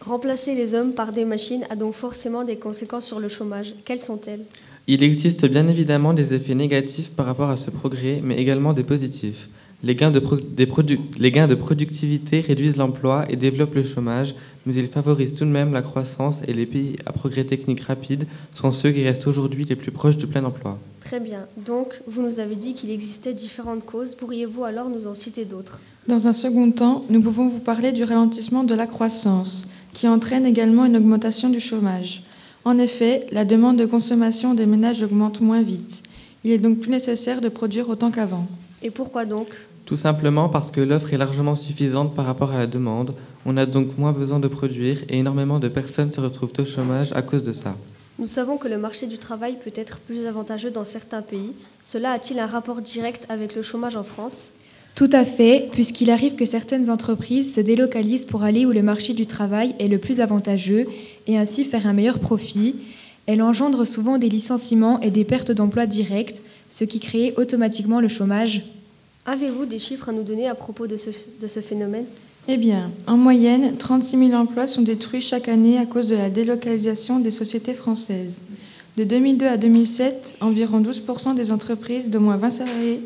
Remplacer 0.01 0.53
les 0.53 0.75
hommes 0.75 0.91
par 0.91 1.12
des 1.13 1.25
machines 1.25 1.65
a 1.71 1.75
donc 1.75 1.93
forcément 1.93 2.43
des 2.43 2.58
conséquences 2.58 3.06
sur 3.08 3.19
le 3.19 3.27
chômage. 3.27 3.73
Quelles 3.86 3.99
sont-elles? 3.99 4.41
Il 4.86 5.03
existe 5.03 5.45
bien 5.47 5.67
évidemment 5.67 6.13
des 6.13 6.34
effets 6.34 6.56
négatifs 6.56 7.10
par 7.10 7.25
rapport 7.25 7.49
à 7.49 7.58
ce 7.58 7.71
progrès, 7.71 8.21
mais 8.23 8.38
également 8.38 8.73
des 8.73 8.84
positifs. 8.84 9.49
Les 9.84 9.95
gains, 9.95 10.12
de 10.12 10.19
pro- 10.19 10.38
des 10.38 10.65
produ- 10.65 10.99
les 11.19 11.32
gains 11.32 11.47
de 11.47 11.56
productivité 11.56 12.39
réduisent 12.41 12.77
l'emploi 12.77 13.25
et 13.30 13.36
développent 13.36 13.75
le 13.75 13.84
chômage, 13.84 14.34
mais 14.67 14.75
ils 14.75 14.88
favorisent 14.88 15.34
tout 15.34 15.45
de 15.45 15.49
même 15.49 15.71
la 15.71 15.82
croissance 15.82 16.41
et 16.45 16.53
les 16.53 16.65
pays 16.65 16.97
à 17.06 17.13
progrès 17.13 17.45
technique 17.45 17.80
rapide 17.82 18.27
sont 18.53 18.73
ceux 18.73 18.91
qui 18.91 19.03
restent 19.03 19.25
aujourd'hui 19.25 19.63
les 19.63 19.77
plus 19.77 19.91
proches 19.91 20.17
du 20.17 20.27
plein 20.27 20.43
emploi. 20.43 20.77
Très 20.99 21.21
bien. 21.21 21.45
Donc, 21.65 22.01
vous 22.06 22.21
nous 22.21 22.39
avez 22.39 22.58
dit 22.58 22.73
qu'il 22.73 22.91
existait 22.91 23.34
différentes 23.34 23.86
causes. 23.86 24.13
Pourriez-vous 24.13 24.65
alors 24.65 24.89
nous 24.89 25.08
en 25.08 25.13
citer 25.13 25.45
d'autres? 25.45 25.80
Dans 26.10 26.27
un 26.27 26.34
second 26.34 26.69
temps, 26.71 27.06
nous 27.10 27.21
pouvons 27.21 27.47
vous 27.47 27.62
parler 27.62 27.93
du 27.93 28.03
ralentissement 28.03 28.65
de 28.65 28.75
la 28.75 28.88
croissance, 28.88 29.67
qui 29.93 30.06
entraîne 30.08 30.45
également 30.45 30.84
une 30.84 30.97
augmentation 30.97 31.49
du 31.49 31.62
chômage. 31.62 32.23
En 32.65 32.77
effet, 32.77 33.25
la 33.32 33.45
demande 33.45 33.77
de 33.77 33.86
consommation 33.86 34.53
des 34.53 34.65
ménages 34.65 35.01
augmente 35.01 35.39
moins 35.39 35.62
vite. 35.62 36.03
Il 36.43 36.51
est 36.51 36.58
donc 36.58 36.80
plus 36.80 36.91
nécessaire 36.91 37.39
de 37.39 37.47
produire 37.47 37.88
autant 37.88 38.12
qu'avant. 38.12 38.45
Et 38.84 38.91
pourquoi 38.91 39.23
donc? 39.23 39.47
Tout 39.86 39.95
simplement 39.95 40.49
parce 40.49 40.71
que 40.71 40.82
l'offre 40.82 41.13
est 41.13 41.17
largement 41.17 41.56
suffisante 41.56 42.13
par 42.13 42.25
rapport 42.25 42.51
à 42.51 42.60
la 42.60 42.67
demande, 42.67 43.15
on 43.47 43.55
a 43.55 43.65
donc 43.65 43.97
moins 43.97 44.12
besoin 44.12 44.39
de 44.39 44.49
produire 44.49 45.03
et 45.07 45.19
énormément 45.19 45.57
de 45.57 45.69
personnes 45.69 46.12
se 46.12 46.19
retrouvent 46.19 46.51
au 46.60 46.65
chômage 46.65 47.13
à 47.13 47.21
cause 47.21 47.43
de 47.43 47.53
ça. 47.53 47.75
Nous 48.19 48.27
savons 48.27 48.57
que 48.57 48.67
le 48.67 48.77
marché 48.77 49.07
du 49.07 49.17
travail 49.17 49.55
peut 49.63 49.71
être 49.73 49.99
plus 49.99 50.25
avantageux 50.25 50.69
dans 50.69 50.83
certains 50.83 51.21
pays. 51.21 51.53
Cela 51.81 52.12
a-t-il 52.12 52.39
un 52.39 52.45
rapport 52.45 52.81
direct 52.81 53.25
avec 53.29 53.55
le 53.55 53.62
chômage 53.62 53.95
en 53.95 54.03
France? 54.03 54.49
Tout 54.95 55.10
à 55.13 55.23
fait, 55.23 55.69
puisqu'il 55.71 56.10
arrive 56.10 56.36
que 56.36 56.45
certaines 56.45 56.89
entreprises 56.89 57.53
se 57.55 57.62
délocalisent 57.62 58.25
pour 58.25 58.43
aller 58.43 58.65
où 58.65 58.71
le 58.73 58.81
marché 58.81 59.13
du 59.13 59.25
travail 59.25 59.75
est 59.79 59.88
le 59.88 59.99
plus 59.99 60.19
avantageux 60.19 60.88
et 61.27 61.38
ainsi 61.38 61.63
faire 61.63 61.88
un 61.88 61.93
meilleur 61.93 62.19
profit. 62.19 62.75
Elle 63.27 63.41
engendre 63.41 63.86
souvent 63.86 64.17
des 64.17 64.29
licenciements 64.29 64.99
et 64.99 65.12
des 65.12 65.23
pertes 65.23 65.51
d'emplois 65.51 65.86
directes, 65.86 66.41
ce 66.69 66.83
qui 66.83 66.99
crée 66.99 67.33
automatiquement 67.38 68.01
le 68.01 68.10
chômage. 68.10 68.65
Avez-vous 69.25 69.65
des 69.65 69.79
chiffres 69.79 70.10
à 70.10 70.12
nous 70.12 70.23
donner 70.23 70.47
à 70.47 70.55
propos 70.55 70.88
de 70.88 70.97
ce, 70.97 71.12
de 71.39 71.47
ce 71.47 71.62
phénomène? 71.62 72.05
Eh 72.49 72.55
bien, 72.55 72.91
en 73.07 73.17
moyenne, 73.17 73.75
36 73.77 74.29
000 74.29 74.31
emplois 74.31 74.67
sont 74.67 74.81
détruits 74.81 75.19
chaque 75.19 75.49
année 75.49 75.77
à 75.77 75.86
cause 75.86 76.07
de 76.07 76.15
la 76.15 76.29
délocalisation 76.29 77.19
des 77.19 77.29
sociétés 77.29 77.73
françaises. 77.73 78.41
De 78.95 79.03
2002 79.03 79.45
à 79.45 79.57
2007, 79.57 80.36
environ 80.39 80.79
12% 80.79 81.36
des 81.36 81.51
entreprises 81.51 82.10
d'au 82.10 82.21
moins 82.21 82.38
20 82.38 82.49
salariés 82.51 83.01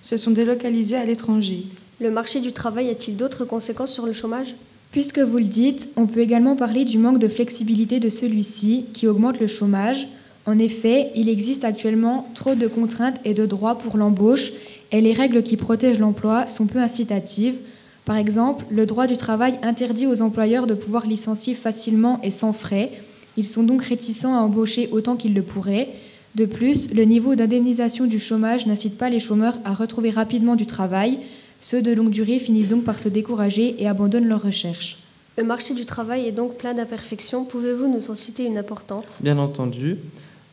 se 0.00 0.16
sont 0.16 0.30
délocalisées 0.30 0.94
à 0.94 1.04
l'étranger. 1.04 1.64
Le 2.00 2.12
marché 2.12 2.40
du 2.40 2.52
travail 2.52 2.88
a-t-il 2.88 3.16
d'autres 3.16 3.44
conséquences 3.44 3.92
sur 3.92 4.06
le 4.06 4.12
chômage? 4.12 4.54
Puisque 4.92 5.18
vous 5.18 5.38
le 5.38 5.44
dites, 5.44 5.88
on 5.96 6.06
peut 6.06 6.20
également 6.20 6.54
parler 6.54 6.84
du 6.84 6.98
manque 6.98 7.18
de 7.18 7.26
flexibilité 7.26 7.98
de 7.98 8.10
celui-ci 8.10 8.84
qui 8.92 9.08
augmente 9.08 9.40
le 9.40 9.48
chômage. 9.48 10.06
En 10.46 10.56
effet, 10.60 11.10
il 11.16 11.28
existe 11.28 11.64
actuellement 11.64 12.28
trop 12.34 12.54
de 12.54 12.68
contraintes 12.68 13.20
et 13.24 13.34
de 13.34 13.44
droits 13.44 13.76
pour 13.76 13.96
l'embauche 13.96 14.52
et 14.92 15.00
les 15.00 15.12
règles 15.12 15.42
qui 15.42 15.56
protègent 15.56 15.98
l'emploi 15.98 16.46
sont 16.46 16.68
peu 16.68 16.78
incitatives. 16.78 17.56
Par 18.04 18.16
exemple, 18.16 18.64
le 18.70 18.84
droit 18.86 19.06
du 19.06 19.16
travail 19.16 19.58
interdit 19.62 20.06
aux 20.06 20.20
employeurs 20.20 20.66
de 20.66 20.74
pouvoir 20.74 21.06
licencier 21.06 21.54
facilement 21.54 22.20
et 22.22 22.30
sans 22.30 22.52
frais. 22.52 22.90
Ils 23.36 23.46
sont 23.46 23.62
donc 23.62 23.82
réticents 23.82 24.34
à 24.36 24.40
embaucher 24.42 24.88
autant 24.92 25.16
qu'ils 25.16 25.34
le 25.34 25.42
pourraient. 25.42 25.88
De 26.34 26.44
plus, 26.44 26.92
le 26.92 27.04
niveau 27.04 27.34
d'indemnisation 27.34 28.04
du 28.06 28.18
chômage 28.18 28.66
n'incite 28.66 28.98
pas 28.98 29.08
les 29.08 29.20
chômeurs 29.20 29.58
à 29.64 29.72
retrouver 29.72 30.10
rapidement 30.10 30.56
du 30.56 30.66
travail. 30.66 31.18
Ceux 31.60 31.80
de 31.80 31.92
longue 31.92 32.10
durée 32.10 32.38
finissent 32.38 32.68
donc 32.68 32.84
par 32.84 33.00
se 33.00 33.08
décourager 33.08 33.76
et 33.82 33.88
abandonnent 33.88 34.28
leurs 34.28 34.42
recherches. 34.42 34.98
Le 35.38 35.44
marché 35.44 35.74
du 35.74 35.86
travail 35.86 36.26
est 36.26 36.32
donc 36.32 36.56
plein 36.58 36.74
d'imperfections. 36.74 37.44
Pouvez-vous 37.44 37.88
nous 37.88 38.10
en 38.10 38.14
citer 38.14 38.44
une 38.44 38.58
importante? 38.58 39.06
Bien 39.20 39.38
entendu, 39.38 39.96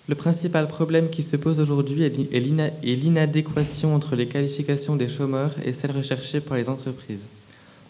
le 0.07 0.15
principal 0.15 0.67
problème 0.67 1.09
qui 1.09 1.21
se 1.21 1.35
pose 1.35 1.59
aujourd'hui 1.59 2.03
est 2.03 2.17
l'in- 2.17 2.25
est 2.31 2.39
l'ina- 2.39 2.67
est 2.83 2.95
l'inadéquation 2.95 3.93
entre 3.93 4.15
les 4.15 4.27
qualifications 4.27 4.95
des 4.95 5.09
chômeurs 5.09 5.51
et 5.65 5.73
celles 5.73 5.91
recherchées 5.91 6.39
par 6.39 6.57
les 6.57 6.69
entreprises. 6.69 7.21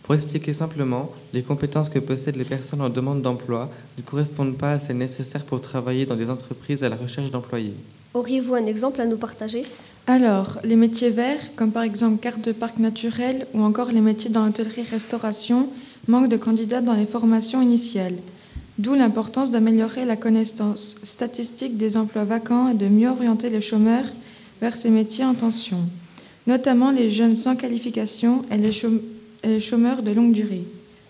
Pour 0.03 0.15
expliquer 0.15 0.53
simplement, 0.53 1.11
les 1.33 1.43
compétences 1.43 1.89
que 1.89 1.99
possèdent 1.99 2.35
les 2.35 2.43
personnes 2.43 2.81
en 2.81 2.89
demande 2.89 3.21
d'emploi 3.21 3.69
ne 3.97 4.03
correspondent 4.03 4.57
pas 4.57 4.73
à 4.73 4.79
celles 4.79 4.97
nécessaires 4.97 5.45
pour 5.45 5.61
travailler 5.61 6.05
dans 6.05 6.15
des 6.15 6.29
entreprises 6.29 6.83
à 6.83 6.89
la 6.89 6.95
recherche 6.95 7.31
d'employés. 7.31 7.73
Auriez-vous 8.13 8.55
un 8.55 8.65
exemple 8.65 8.99
à 8.99 9.05
nous 9.05 9.17
partager? 9.17 9.63
Alors, 10.07 10.59
les 10.63 10.75
métiers 10.75 11.11
verts, 11.11 11.55
comme 11.55 11.71
par 11.71 11.83
exemple 11.83 12.19
carte 12.19 12.43
de 12.43 12.51
parc 12.51 12.79
naturel 12.79 13.45
ou 13.53 13.61
encore 13.61 13.91
les 13.91 14.01
métiers 14.01 14.31
dans 14.31 14.45
l'hôtellerie-restauration, 14.45 15.69
manquent 16.07 16.29
de 16.29 16.37
candidats 16.37 16.81
dans 16.81 16.95
les 16.95 17.05
formations 17.05 17.61
initiales. 17.61 18.17
D'où 18.79 18.95
l'importance 18.95 19.51
d'améliorer 19.51 20.05
la 20.05 20.15
connaissance 20.15 20.95
statistique 21.03 21.77
des 21.77 21.95
emplois 21.95 22.23
vacants 22.23 22.69
et 22.69 22.73
de 22.73 22.87
mieux 22.87 23.09
orienter 23.09 23.49
les 23.49 23.61
chômeurs 23.61 24.05
vers 24.59 24.75
ces 24.75 24.89
métiers 24.89 25.23
en 25.23 25.35
tension, 25.35 25.77
notamment 26.47 26.91
les 26.91 27.11
jeunes 27.11 27.35
sans 27.35 27.55
qualification 27.55 28.43
et 28.51 28.57
les, 28.57 28.71
chôm- 28.71 28.99
et 28.99 28.99
les 28.99 29.20
chômeurs 29.59 30.01
de 30.03 30.11
longue 30.11 30.33
durée. 30.33 30.63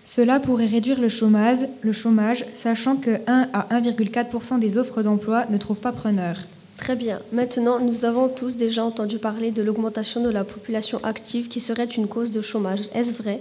Cela 0.04 0.40
pourrait 0.40 0.66
réduire 0.66 1.00
le 1.00 1.10
chômage, 1.10 1.60
le 1.82 1.94
chômage 1.94 2.46
sachant 2.56 2.96
que 2.96 3.12
1 3.28 3.50
à 3.54 3.68
1,4% 3.80 4.60
des 4.60 4.78
offres 4.78 5.04
d'emploi 5.04 5.46
ne 5.50 5.58
trouvent 5.58 5.80
pas 5.80 5.92
preneur. 5.92 6.38
Très 6.78 6.96
bien. 6.96 7.20
Maintenant, 7.32 7.80
nous 7.80 8.06
avons 8.06 8.28
tous 8.28 8.58
déjà 8.58 8.84
entendu 8.84 9.20
parler 9.20 9.52
de 9.52 9.62
l'augmentation 9.62 10.24
de 10.24 10.30
la 10.32 10.44
population 10.44 11.00
active 11.04 11.48
qui 11.48 11.60
serait 11.62 11.86
une 11.86 12.08
cause 12.08 12.32
de 12.32 12.42
chômage. 12.42 12.80
Est-ce 12.96 13.14
vrai? 13.22 13.40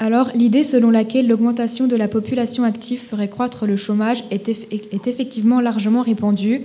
Alors, 0.00 0.30
l'idée 0.34 0.64
selon 0.64 0.90
laquelle 0.90 1.28
l'augmentation 1.28 1.86
de 1.86 1.94
la 1.94 2.08
population 2.08 2.64
active 2.64 2.98
ferait 3.00 3.28
croître 3.28 3.66
le 3.66 3.76
chômage 3.76 4.24
est, 4.32 4.48
eff- 4.48 4.66
est 4.72 5.06
effectivement 5.06 5.60
largement 5.60 6.02
répandue. 6.02 6.62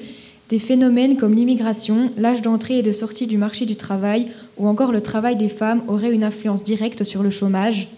Des 0.49 0.59
phénomènes 0.59 1.17
comme 1.17 1.33
l'immigration, 1.33 2.09
l'âge 2.17 2.41
d'entrée 2.41 2.79
et 2.79 2.83
de 2.83 2.93
sortie 2.93 3.27
du 3.27 3.37
marché 3.37 3.65
du 3.65 3.75
travail 3.75 4.27
ou 4.57 4.67
encore 4.67 4.93
le 4.93 5.01
travail 5.01 5.35
des 5.35 5.49
femmes 5.49 5.81
auraient 5.89 6.13
une 6.13 6.23
influence 6.23 6.63
directe 6.63 7.03
sur 7.03 7.21
le 7.21 7.31
chômage. 7.31 7.89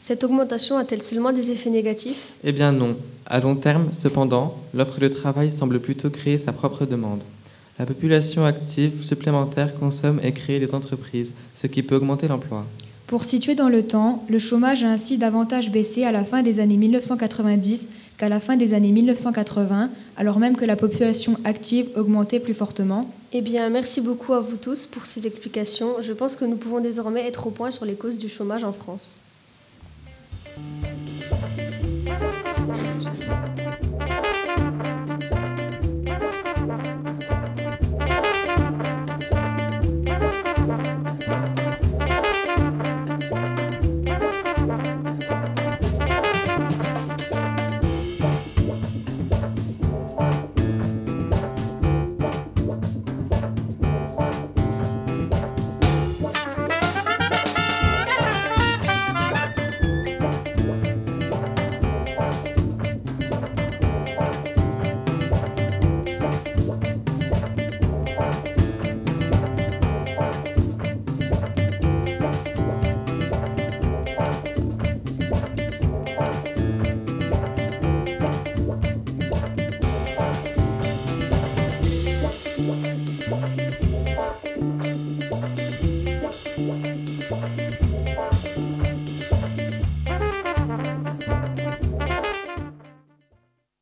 Cette 0.00 0.22
augmentation 0.22 0.78
a-t-elle 0.78 1.02
seulement 1.02 1.32
des 1.32 1.50
effets 1.50 1.68
négatifs? 1.70 2.34
Eh 2.44 2.52
bien 2.52 2.70
non. 2.70 2.94
À 3.26 3.40
long 3.40 3.56
terme, 3.56 3.88
cependant, 3.90 4.54
l'offre 4.72 5.00
de 5.00 5.08
travail 5.08 5.50
semble 5.50 5.80
plutôt 5.80 6.10
créer 6.10 6.38
sa 6.38 6.52
propre 6.52 6.86
demande. 6.86 7.22
La 7.80 7.86
population 7.86 8.46
active 8.46 9.04
supplémentaire 9.04 9.74
consomme 9.74 10.20
et 10.22 10.32
crée 10.32 10.60
des 10.60 10.76
entreprises, 10.76 11.32
ce 11.56 11.66
qui 11.66 11.82
peut 11.82 11.96
augmenter 11.96 12.28
l'emploi. 12.28 12.64
Pour 13.08 13.24
situer 13.24 13.56
dans 13.56 13.68
le 13.68 13.82
temps, 13.82 14.24
le 14.28 14.38
chômage 14.38 14.84
a 14.84 14.88
ainsi 14.88 15.18
davantage 15.18 15.72
baissé 15.72 16.04
à 16.04 16.12
la 16.12 16.24
fin 16.24 16.42
des 16.42 16.60
années 16.60 16.76
1990 16.76 17.88
qu'à 18.16 18.28
la 18.28 18.40
fin 18.40 18.56
des 18.56 18.74
années 18.74 18.92
1980, 18.92 19.90
alors 20.16 20.38
même 20.38 20.56
que 20.56 20.64
la 20.64 20.76
population 20.76 21.36
active 21.44 21.88
augmentait 21.96 22.40
plus 22.40 22.54
fortement. 22.54 23.02
Eh 23.32 23.42
bien, 23.42 23.68
merci 23.68 24.00
beaucoup 24.00 24.32
à 24.32 24.40
vous 24.40 24.56
tous 24.56 24.86
pour 24.86 25.06
ces 25.06 25.26
explications. 25.26 25.96
Je 26.00 26.12
pense 26.12 26.36
que 26.36 26.44
nous 26.44 26.56
pouvons 26.56 26.80
désormais 26.80 27.26
être 27.26 27.46
au 27.46 27.50
point 27.50 27.70
sur 27.70 27.84
les 27.84 27.94
causes 27.94 28.16
du 28.16 28.28
chômage 28.28 28.64
en 28.64 28.72
France. 28.72 29.20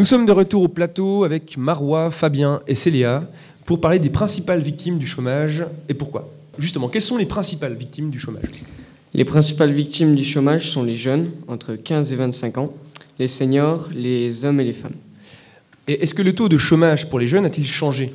Nous 0.04 0.08
sommes 0.08 0.26
de 0.26 0.32
retour 0.32 0.64
au 0.64 0.68
plateau 0.68 1.24
avec 1.24 1.56
Marois, 1.56 2.10
Fabien 2.10 2.60
et 2.66 2.74
Célia 2.74 3.26
pour 3.64 3.80
parler 3.80 3.98
des 3.98 4.10
principales 4.10 4.60
victimes 4.60 4.98
du 4.98 5.06
chômage 5.06 5.64
et 5.88 5.94
pourquoi. 5.94 6.30
Justement, 6.58 6.90
quelles 6.90 7.00
sont 7.00 7.16
les 7.16 7.24
principales 7.24 7.72
victimes 7.72 8.10
du 8.10 8.18
chômage? 8.18 8.44
Les 9.14 9.24
principales 9.24 9.72
victimes 9.72 10.14
du 10.14 10.22
chômage 10.22 10.68
sont 10.68 10.82
les 10.82 10.94
jeunes, 10.94 11.30
entre 11.48 11.74
15 11.74 12.12
et 12.12 12.16
25 12.16 12.58
ans, 12.58 12.74
les 13.18 13.28
seniors, 13.28 13.88
les 13.94 14.44
hommes 14.44 14.60
et 14.60 14.64
les 14.64 14.74
femmes. 14.74 14.92
Et 15.88 16.02
est-ce 16.02 16.12
que 16.12 16.20
le 16.20 16.34
taux 16.34 16.50
de 16.50 16.58
chômage 16.58 17.08
pour 17.08 17.18
les 17.18 17.26
jeunes 17.26 17.46
a-t-il 17.46 17.66
changé? 17.66 18.12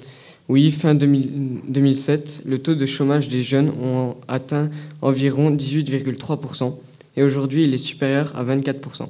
Oui, 0.47 0.69
fin 0.69 0.93
2000 0.93 1.61
2007, 1.69 2.43
le 2.45 2.59
taux 2.59 2.75
de 2.75 2.85
chômage 2.85 3.29
des 3.29 3.41
jeunes 3.41 3.69
ont 3.81 4.15
atteint 4.27 4.69
environ 5.01 5.49
18,3% 5.49 6.71
et 7.17 7.23
aujourd'hui 7.23 7.63
il 7.63 7.73
est 7.73 7.79
supérieur 7.79 8.31
à 8.35 8.43
24%. 8.43 9.07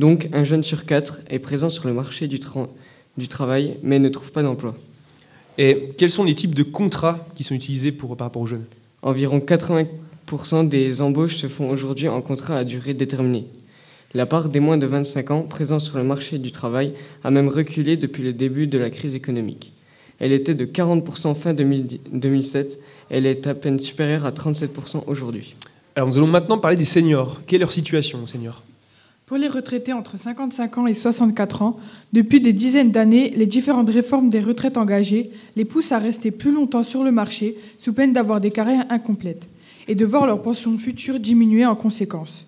Donc 0.00 0.30
un 0.32 0.44
jeune 0.44 0.62
sur 0.62 0.86
quatre 0.86 1.20
est 1.28 1.38
présent 1.40 1.68
sur 1.68 1.86
le 1.86 1.92
marché 1.92 2.26
du, 2.26 2.38
tra- 2.38 2.70
du 3.18 3.28
travail 3.28 3.76
mais 3.82 3.98
ne 3.98 4.08
trouve 4.08 4.32
pas 4.32 4.42
d'emploi. 4.42 4.74
Et 5.58 5.88
quels 5.98 6.10
sont 6.10 6.24
les 6.24 6.34
types 6.34 6.54
de 6.54 6.62
contrats 6.62 7.28
qui 7.34 7.44
sont 7.44 7.54
utilisés 7.54 7.92
pour, 7.92 8.16
par 8.16 8.28
rapport 8.28 8.40
aux 8.40 8.46
jeunes? 8.46 8.64
Environ 9.02 9.40
80% 9.40 10.66
des 10.68 11.02
embauches 11.02 11.36
se 11.36 11.48
font 11.48 11.68
aujourd'hui 11.68 12.08
en 12.08 12.22
contrat 12.22 12.56
à 12.56 12.64
durée 12.64 12.94
déterminée. 12.94 13.44
La 14.14 14.24
part 14.24 14.48
des 14.48 14.58
moins 14.58 14.78
de 14.78 14.86
25 14.86 15.30
ans 15.32 15.42
présents 15.42 15.78
sur 15.78 15.98
le 15.98 16.04
marché 16.04 16.38
du 16.38 16.50
travail 16.50 16.94
a 17.22 17.30
même 17.30 17.48
reculé 17.48 17.98
depuis 17.98 18.22
le 18.22 18.32
début 18.32 18.66
de 18.66 18.78
la 18.78 18.88
crise 18.88 19.14
économique. 19.14 19.74
Elle 20.18 20.32
était 20.32 20.54
de 20.54 20.64
40% 20.64 21.34
fin 21.34 21.52
2010 21.52 22.00
2007, 22.10 22.78
elle 23.10 23.26
est 23.26 23.46
à 23.46 23.54
peine 23.54 23.78
supérieure 23.78 24.24
à 24.24 24.30
37% 24.30 25.02
aujourd'hui. 25.08 25.56
Alors 25.94 26.08
nous 26.08 26.16
allons 26.16 26.26
maintenant 26.26 26.56
parler 26.56 26.78
des 26.78 26.86
seniors. 26.86 27.42
Quelle 27.46 27.58
est 27.58 27.60
leur 27.60 27.72
situation, 27.72 28.26
seniors? 28.26 28.62
Pour 29.30 29.38
les 29.38 29.46
retraités 29.46 29.92
entre 29.92 30.18
55 30.18 30.78
ans 30.78 30.86
et 30.88 30.92
64 30.92 31.62
ans, 31.62 31.76
depuis 32.12 32.40
des 32.40 32.52
dizaines 32.52 32.90
d'années, 32.90 33.32
les 33.36 33.46
différentes 33.46 33.88
réformes 33.88 34.28
des 34.28 34.40
retraites 34.40 34.76
engagées 34.76 35.30
les 35.54 35.64
poussent 35.64 35.92
à 35.92 36.00
rester 36.00 36.32
plus 36.32 36.52
longtemps 36.52 36.82
sur 36.82 37.04
le 37.04 37.12
marché 37.12 37.56
sous 37.78 37.92
peine 37.92 38.12
d'avoir 38.12 38.40
des 38.40 38.50
carrières 38.50 38.86
incomplètes 38.90 39.46
et 39.86 39.94
de 39.94 40.04
voir 40.04 40.26
leur 40.26 40.42
pension 40.42 40.76
future 40.76 41.20
diminuer 41.20 41.64
en 41.64 41.76
conséquence. 41.76 42.44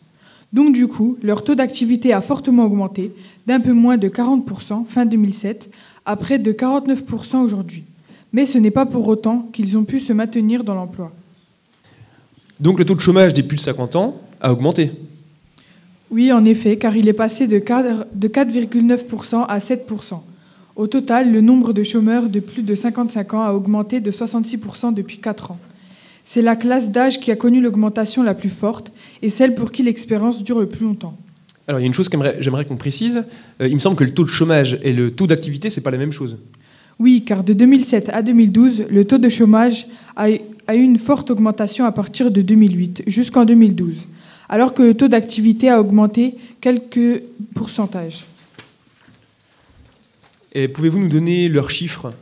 Donc 0.52 0.74
du 0.74 0.88
coup, 0.88 1.16
leur 1.22 1.44
taux 1.44 1.54
d'activité 1.54 2.12
a 2.12 2.20
fortement 2.20 2.64
augmenté, 2.64 3.12
d'un 3.46 3.60
peu 3.60 3.72
moins 3.72 3.96
de 3.96 4.08
40% 4.08 4.84
fin 4.84 5.06
2007 5.06 5.70
à 6.04 6.16
près 6.16 6.40
de 6.40 6.50
49% 6.50 7.44
aujourd'hui. 7.44 7.84
Mais 8.32 8.44
ce 8.44 8.58
n'est 8.58 8.72
pas 8.72 8.86
pour 8.86 9.06
autant 9.06 9.48
qu'ils 9.52 9.78
ont 9.78 9.84
pu 9.84 10.00
se 10.00 10.12
maintenir 10.12 10.64
dans 10.64 10.74
l'emploi. 10.74 11.12
Donc 12.58 12.80
le 12.80 12.84
taux 12.84 12.96
de 12.96 13.00
chômage 13.00 13.34
des 13.34 13.44
plus 13.44 13.58
de 13.58 13.62
50 13.62 13.94
ans 13.94 14.16
a 14.40 14.52
augmenté. 14.52 14.90
Oui, 16.12 16.30
en 16.30 16.44
effet, 16.44 16.76
car 16.76 16.94
il 16.96 17.08
est 17.08 17.12
passé 17.14 17.46
de 17.46 17.58
4 17.58 18.06
de 18.14 18.28
4,9% 18.28 19.46
à 19.48 19.58
7%. 19.58 20.20
Au 20.76 20.86
total, 20.86 21.32
le 21.32 21.40
nombre 21.40 21.72
de 21.72 21.82
chômeurs 21.82 22.28
de 22.28 22.38
plus 22.40 22.62
de 22.62 22.74
55 22.74 23.34
ans 23.34 23.42
a 23.42 23.52
augmenté 23.52 24.00
de 24.00 24.10
66% 24.10 24.92
depuis 24.94 25.16
4 25.18 25.50
ans. 25.52 25.58
C'est 26.24 26.42
la 26.42 26.54
classe 26.54 26.90
d'âge 26.90 27.18
qui 27.18 27.30
a 27.30 27.36
connu 27.36 27.60
l'augmentation 27.60 28.22
la 28.22 28.34
plus 28.34 28.48
forte 28.50 28.92
et 29.22 29.28
celle 29.28 29.54
pour 29.54 29.72
qui 29.72 29.82
l'expérience 29.82 30.44
dure 30.44 30.60
le 30.60 30.66
plus 30.66 30.84
longtemps. 30.84 31.16
Alors 31.66 31.80
il 31.80 31.84
y 31.84 31.86
a 31.86 31.88
une 31.88 31.94
chose 31.94 32.08
que 32.08 32.18
j'aimerais- 32.40 32.64
qu'on 32.64 32.76
précise. 32.76 33.24
Euh, 33.60 33.68
il 33.68 33.74
me 33.74 33.80
semble 33.80 33.96
que 33.96 34.04
le 34.04 34.12
taux 34.12 34.24
de 34.24 34.28
chômage 34.28 34.78
et 34.82 34.92
le 34.92 35.10
taux 35.12 35.26
d'activité, 35.26 35.70
c'est 35.70 35.80
pas 35.80 35.90
la 35.90 35.98
même 35.98 36.12
chose. 36.12 36.36
Oui, 36.98 37.22
car 37.24 37.42
de 37.42 37.52
2007 37.54 38.10
à 38.12 38.22
2012, 38.22 38.84
le 38.90 39.04
taux 39.04 39.18
de 39.18 39.28
chômage 39.28 39.86
a, 40.16 40.26
a 40.66 40.74
eu 40.76 40.80
une 40.82 40.98
forte 40.98 41.30
augmentation 41.30 41.84
à 41.86 41.92
partir 41.92 42.30
de 42.30 42.42
2008 42.42 43.02
jusqu'en 43.06 43.44
2012, 43.44 44.06
alors 44.52 44.74
que 44.74 44.82
le 44.82 44.92
taux 44.92 45.08
d'activité 45.08 45.70
a 45.70 45.80
augmenté 45.80 46.34
quelques 46.60 47.22
pourcentages. 47.54 48.26
Et 50.52 50.68
pouvez-vous 50.68 50.98
nous 50.98 51.08
donner 51.08 51.48
leurs 51.48 51.70
chiffres? 51.70 52.12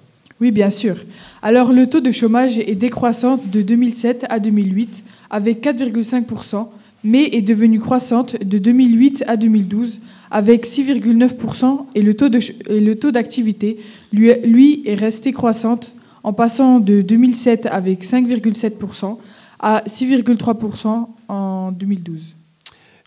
Oui, 0.41 0.53
bien 0.53 0.70
sûr. 0.70 0.95
Alors, 1.43 1.72
le 1.72 1.89
taux 1.89 2.01
de 2.01 2.12
chômage 2.12 2.57
est 2.57 2.76
décroissant 2.76 3.41
de 3.53 3.62
2007 3.62 4.26
à 4.28 4.39
2008 4.39 5.03
avec 5.28 5.61
4,5%, 5.64 6.68
mais 7.03 7.24
est 7.33 7.43
devenu 7.43 7.81
croissante 7.81 8.37
de 8.41 8.59
2008 8.59 9.24
à 9.26 9.37
2012 9.37 10.01
avec 10.31 10.66
6,9% 10.66 11.87
et 11.97 12.03
le 12.03 12.14
taux 12.14 12.28
de 12.28 12.39
ch- 12.39 12.57
et 12.68 12.78
le 12.78 12.95
taux 12.95 13.11
d'activité, 13.11 13.78
lui, 14.12 14.31
lui, 14.45 14.83
est 14.87 14.95
resté 14.95 15.33
croissante 15.33 15.97
en 16.22 16.33
passant 16.33 16.78
de 16.78 17.03
2007 17.03 17.66
avec 17.66 18.05
5,7% 18.05 19.18
à 19.61 19.83
6,3% 19.87 21.07
en 21.29 21.73
2012. 21.73 22.35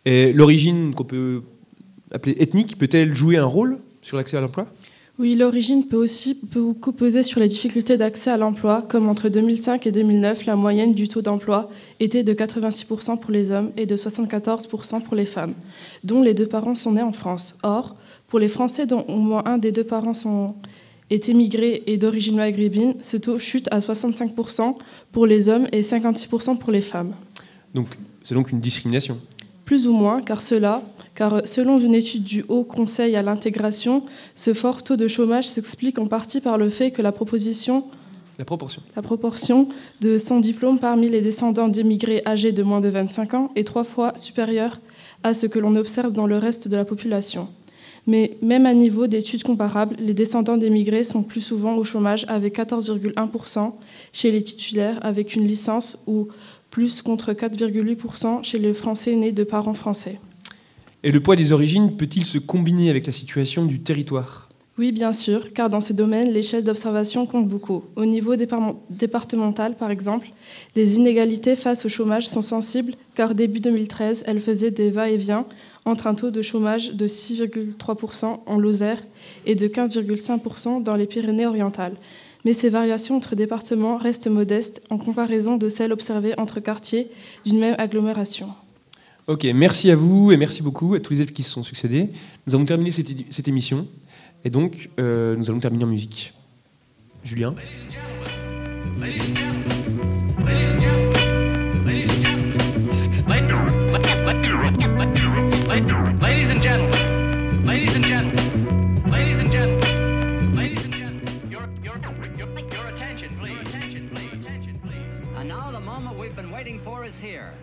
Et 0.05 0.31
l'origine 0.33 0.93
qu'on 0.93 1.03
peut 1.03 1.41
appeler 2.11 2.35
ethnique 2.39 2.77
peut-elle 2.77 3.15
jouer 3.15 3.37
un 3.37 3.45
rôle 3.45 3.79
sur 4.01 4.17
l'accès 4.17 4.37
à 4.37 4.41
l'emploi? 4.41 4.67
Oui, 5.19 5.35
l'origine 5.35 5.85
peut 5.85 5.97
aussi 5.97 6.39
beaucoup 6.41 6.91
peser 6.91 7.21
sur 7.21 7.39
les 7.39 7.47
difficultés 7.47 7.97
d'accès 7.97 8.31
à 8.31 8.37
l'emploi, 8.37 8.83
comme 8.89 9.07
entre 9.07 9.29
2005 9.29 9.85
et 9.85 9.91
2009, 9.91 10.47
la 10.47 10.55
moyenne 10.55 10.95
du 10.95 11.07
taux 11.07 11.21
d'emploi 11.21 11.69
était 11.99 12.23
de 12.23 12.33
86% 12.33 13.19
pour 13.19 13.29
les 13.29 13.51
hommes 13.51 13.71
et 13.77 13.85
de 13.85 13.95
74% 13.95 15.03
pour 15.03 15.15
les 15.15 15.27
femmes, 15.27 15.53
dont 16.03 16.23
les 16.23 16.33
deux 16.33 16.47
parents 16.47 16.73
sont 16.73 16.93
nés 16.93 17.03
en 17.03 17.11
France. 17.11 17.55
Or, 17.61 17.95
pour 18.27 18.39
les 18.39 18.47
Français 18.47 18.87
dont 18.87 19.05
au 19.07 19.17
moins 19.17 19.43
un 19.45 19.59
des 19.59 19.71
deux 19.71 19.83
parents 19.83 20.15
sont, 20.15 20.55
est 21.09 21.29
émigré 21.29 21.83
et 21.87 21.97
d'origine 21.97 22.35
maghrébine, 22.37 22.95
ce 23.01 23.17
taux 23.17 23.37
chute 23.37 23.67
à 23.71 23.79
65% 23.79 24.75
pour 25.11 25.25
les 25.25 25.49
hommes 25.49 25.67
et 25.71 25.81
56% 25.81 26.57
pour 26.57 26.71
les 26.71 26.81
femmes. 26.81 27.13
Donc 27.73 27.87
c'est 28.23 28.35
donc 28.35 28.51
une 28.51 28.59
discrimination. 28.59 29.19
Plus 29.65 29.87
ou 29.87 29.93
moins, 29.93 30.21
car 30.21 30.41
cela, 30.41 30.81
car 31.15 31.47
selon 31.47 31.79
une 31.79 31.95
étude 31.95 32.23
du 32.23 32.43
Haut 32.49 32.63
Conseil 32.63 33.15
à 33.15 33.21
l'intégration, 33.21 34.03
ce 34.35 34.53
fort 34.53 34.83
taux 34.83 34.97
de 34.97 35.07
chômage 35.07 35.47
s'explique 35.47 35.99
en 35.99 36.07
partie 36.07 36.41
par 36.41 36.57
le 36.57 36.69
fait 36.69 36.91
que 36.91 37.01
la 37.01 37.11
proposition 37.11 37.85
La 38.37 38.45
proportion. 38.45 38.81
la 38.95 39.01
proportion 39.01 39.69
de 40.01 40.17
sans 40.17 40.39
diplôme 40.39 40.79
parmi 40.79 41.09
les 41.09 41.21
descendants 41.21 41.69
d'émigrés 41.69 42.21
âgés 42.25 42.51
de 42.51 42.63
moins 42.63 42.81
de 42.81 42.89
25 42.89 43.33
ans 43.35 43.51
est 43.55 43.65
trois 43.65 43.85
fois 43.85 44.13
supérieure 44.15 44.79
à 45.23 45.33
ce 45.33 45.47
que 45.47 45.59
l'on 45.59 45.75
observe 45.75 46.11
dans 46.11 46.27
le 46.27 46.37
reste 46.37 46.67
de 46.67 46.75
la 46.75 46.83
population. 46.85 47.47
Mais 48.05 48.37
même 48.41 48.65
à 48.65 48.73
niveau 48.73 49.07
d'études 49.07 49.43
comparables, 49.43 49.95
les 49.99 50.13
descendants 50.13 50.57
d'émigrés 50.57 51.03
sont 51.03 51.23
plus 51.23 51.41
souvent 51.41 51.77
au 51.77 51.83
chômage 51.83 52.25
avec 52.27 52.57
14,1% 52.57 53.71
chez 54.11 54.31
les 54.31 54.41
titulaires 54.41 54.99
avec 55.01 55.35
une 55.35 55.47
licence 55.47 55.97
ou 56.05 56.27
plus 56.69 57.01
contre 57.01 57.33
4,8% 57.33 58.43
chez 58.43 58.59
les 58.59 58.73
Français 58.73 59.15
nés 59.15 59.31
de 59.31 59.43
parents 59.43 59.73
français. 59.73 60.19
Et 61.03 61.11
le 61.11 61.19
poids 61.21 61.35
des 61.35 61.51
origines 61.51 61.95
peut-il 61.95 62.25
se 62.25 62.37
combiner 62.37 62.89
avec 62.89 63.05
la 63.05 63.13
situation 63.13 63.65
du 63.65 63.81
territoire? 63.81 64.49
Oui, 64.79 64.91
bien 64.91 65.13
sûr, 65.13 65.53
car 65.53 65.69
dans 65.69 65.81
ce 65.81 65.93
domaine, 65.93 66.31
l'échelle 66.31 66.63
d'observation 66.63 67.27
compte 67.27 67.47
beaucoup. 67.47 67.83
Au 67.95 68.05
niveau 68.05 68.35
dépar- 68.35 68.75
départemental, 68.89 69.75
par 69.75 69.91
exemple, 69.91 70.31
les 70.75 70.95
inégalités 70.95 71.55
face 71.55 71.85
au 71.85 71.89
chômage 71.89 72.27
sont 72.27 72.41
sensibles, 72.41 72.95
car 73.13 73.35
début 73.35 73.59
2013, 73.59 74.23
elles 74.25 74.39
faisaient 74.39 74.71
des 74.71 74.89
va-et-vient 74.89 75.45
entre 75.85 76.07
un 76.07 76.15
taux 76.15 76.31
de 76.31 76.41
chômage 76.41 76.93
de 76.93 77.07
6,3% 77.07 78.39
en 78.45 78.57
Lozère 78.57 79.01
et 79.45 79.55
de 79.55 79.67
15,5% 79.67 80.83
dans 80.83 80.95
les 80.95 81.05
Pyrénées-Orientales. 81.05 81.95
Mais 82.45 82.53
ces 82.53 82.69
variations 82.69 83.15
entre 83.15 83.35
départements 83.35 83.97
restent 83.97 84.27
modestes 84.27 84.81
en 84.89 84.97
comparaison 84.97 85.57
de 85.57 85.69
celles 85.69 85.93
observées 85.93 86.33
entre 86.37 86.59
quartiers 86.59 87.09
d'une 87.45 87.59
même 87.59 87.75
agglomération. 87.77 88.49
Ok, 89.27 89.45
merci 89.55 89.89
à 89.89 89.95
vous 89.95 90.33
et 90.33 90.37
merci 90.37 90.61
beaucoup 90.61 90.95
à 90.95 90.99
tous 90.99 91.13
les 91.13 91.21
élèves 91.21 91.33
qui 91.33 91.43
se 91.43 91.51
sont 91.51 91.63
succédés. 91.63 92.09
Nous 92.45 92.55
avons 92.55 92.65
terminé 92.65 92.91
cette, 92.91 93.47
émission 93.47 93.87
et 94.43 94.49
donc 94.49 94.89
euh, 94.99 95.37
nous 95.37 95.49
allons 95.49 95.59
terminer 95.59 95.85
en 95.85 95.87
musique. 95.87 96.33
Julien 97.23 97.55
Ladies 98.99 99.62
is 117.05 117.19
here. 117.19 117.53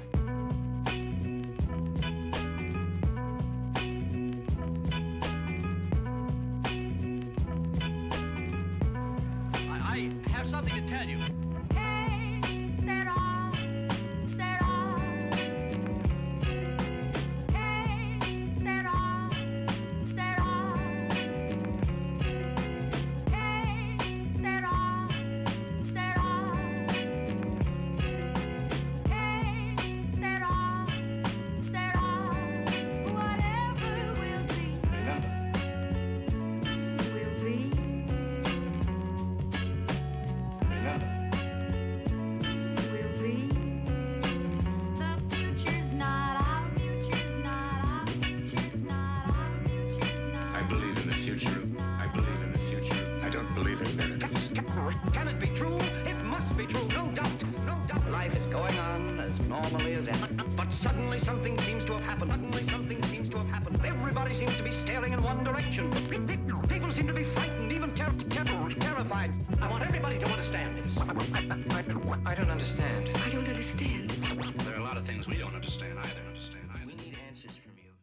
I, 9.55 10.11
I 10.27 10.31
have 10.31 10.47
something 10.51 10.75
to 10.75 10.89
tell 10.89 11.09
you. 11.09 11.50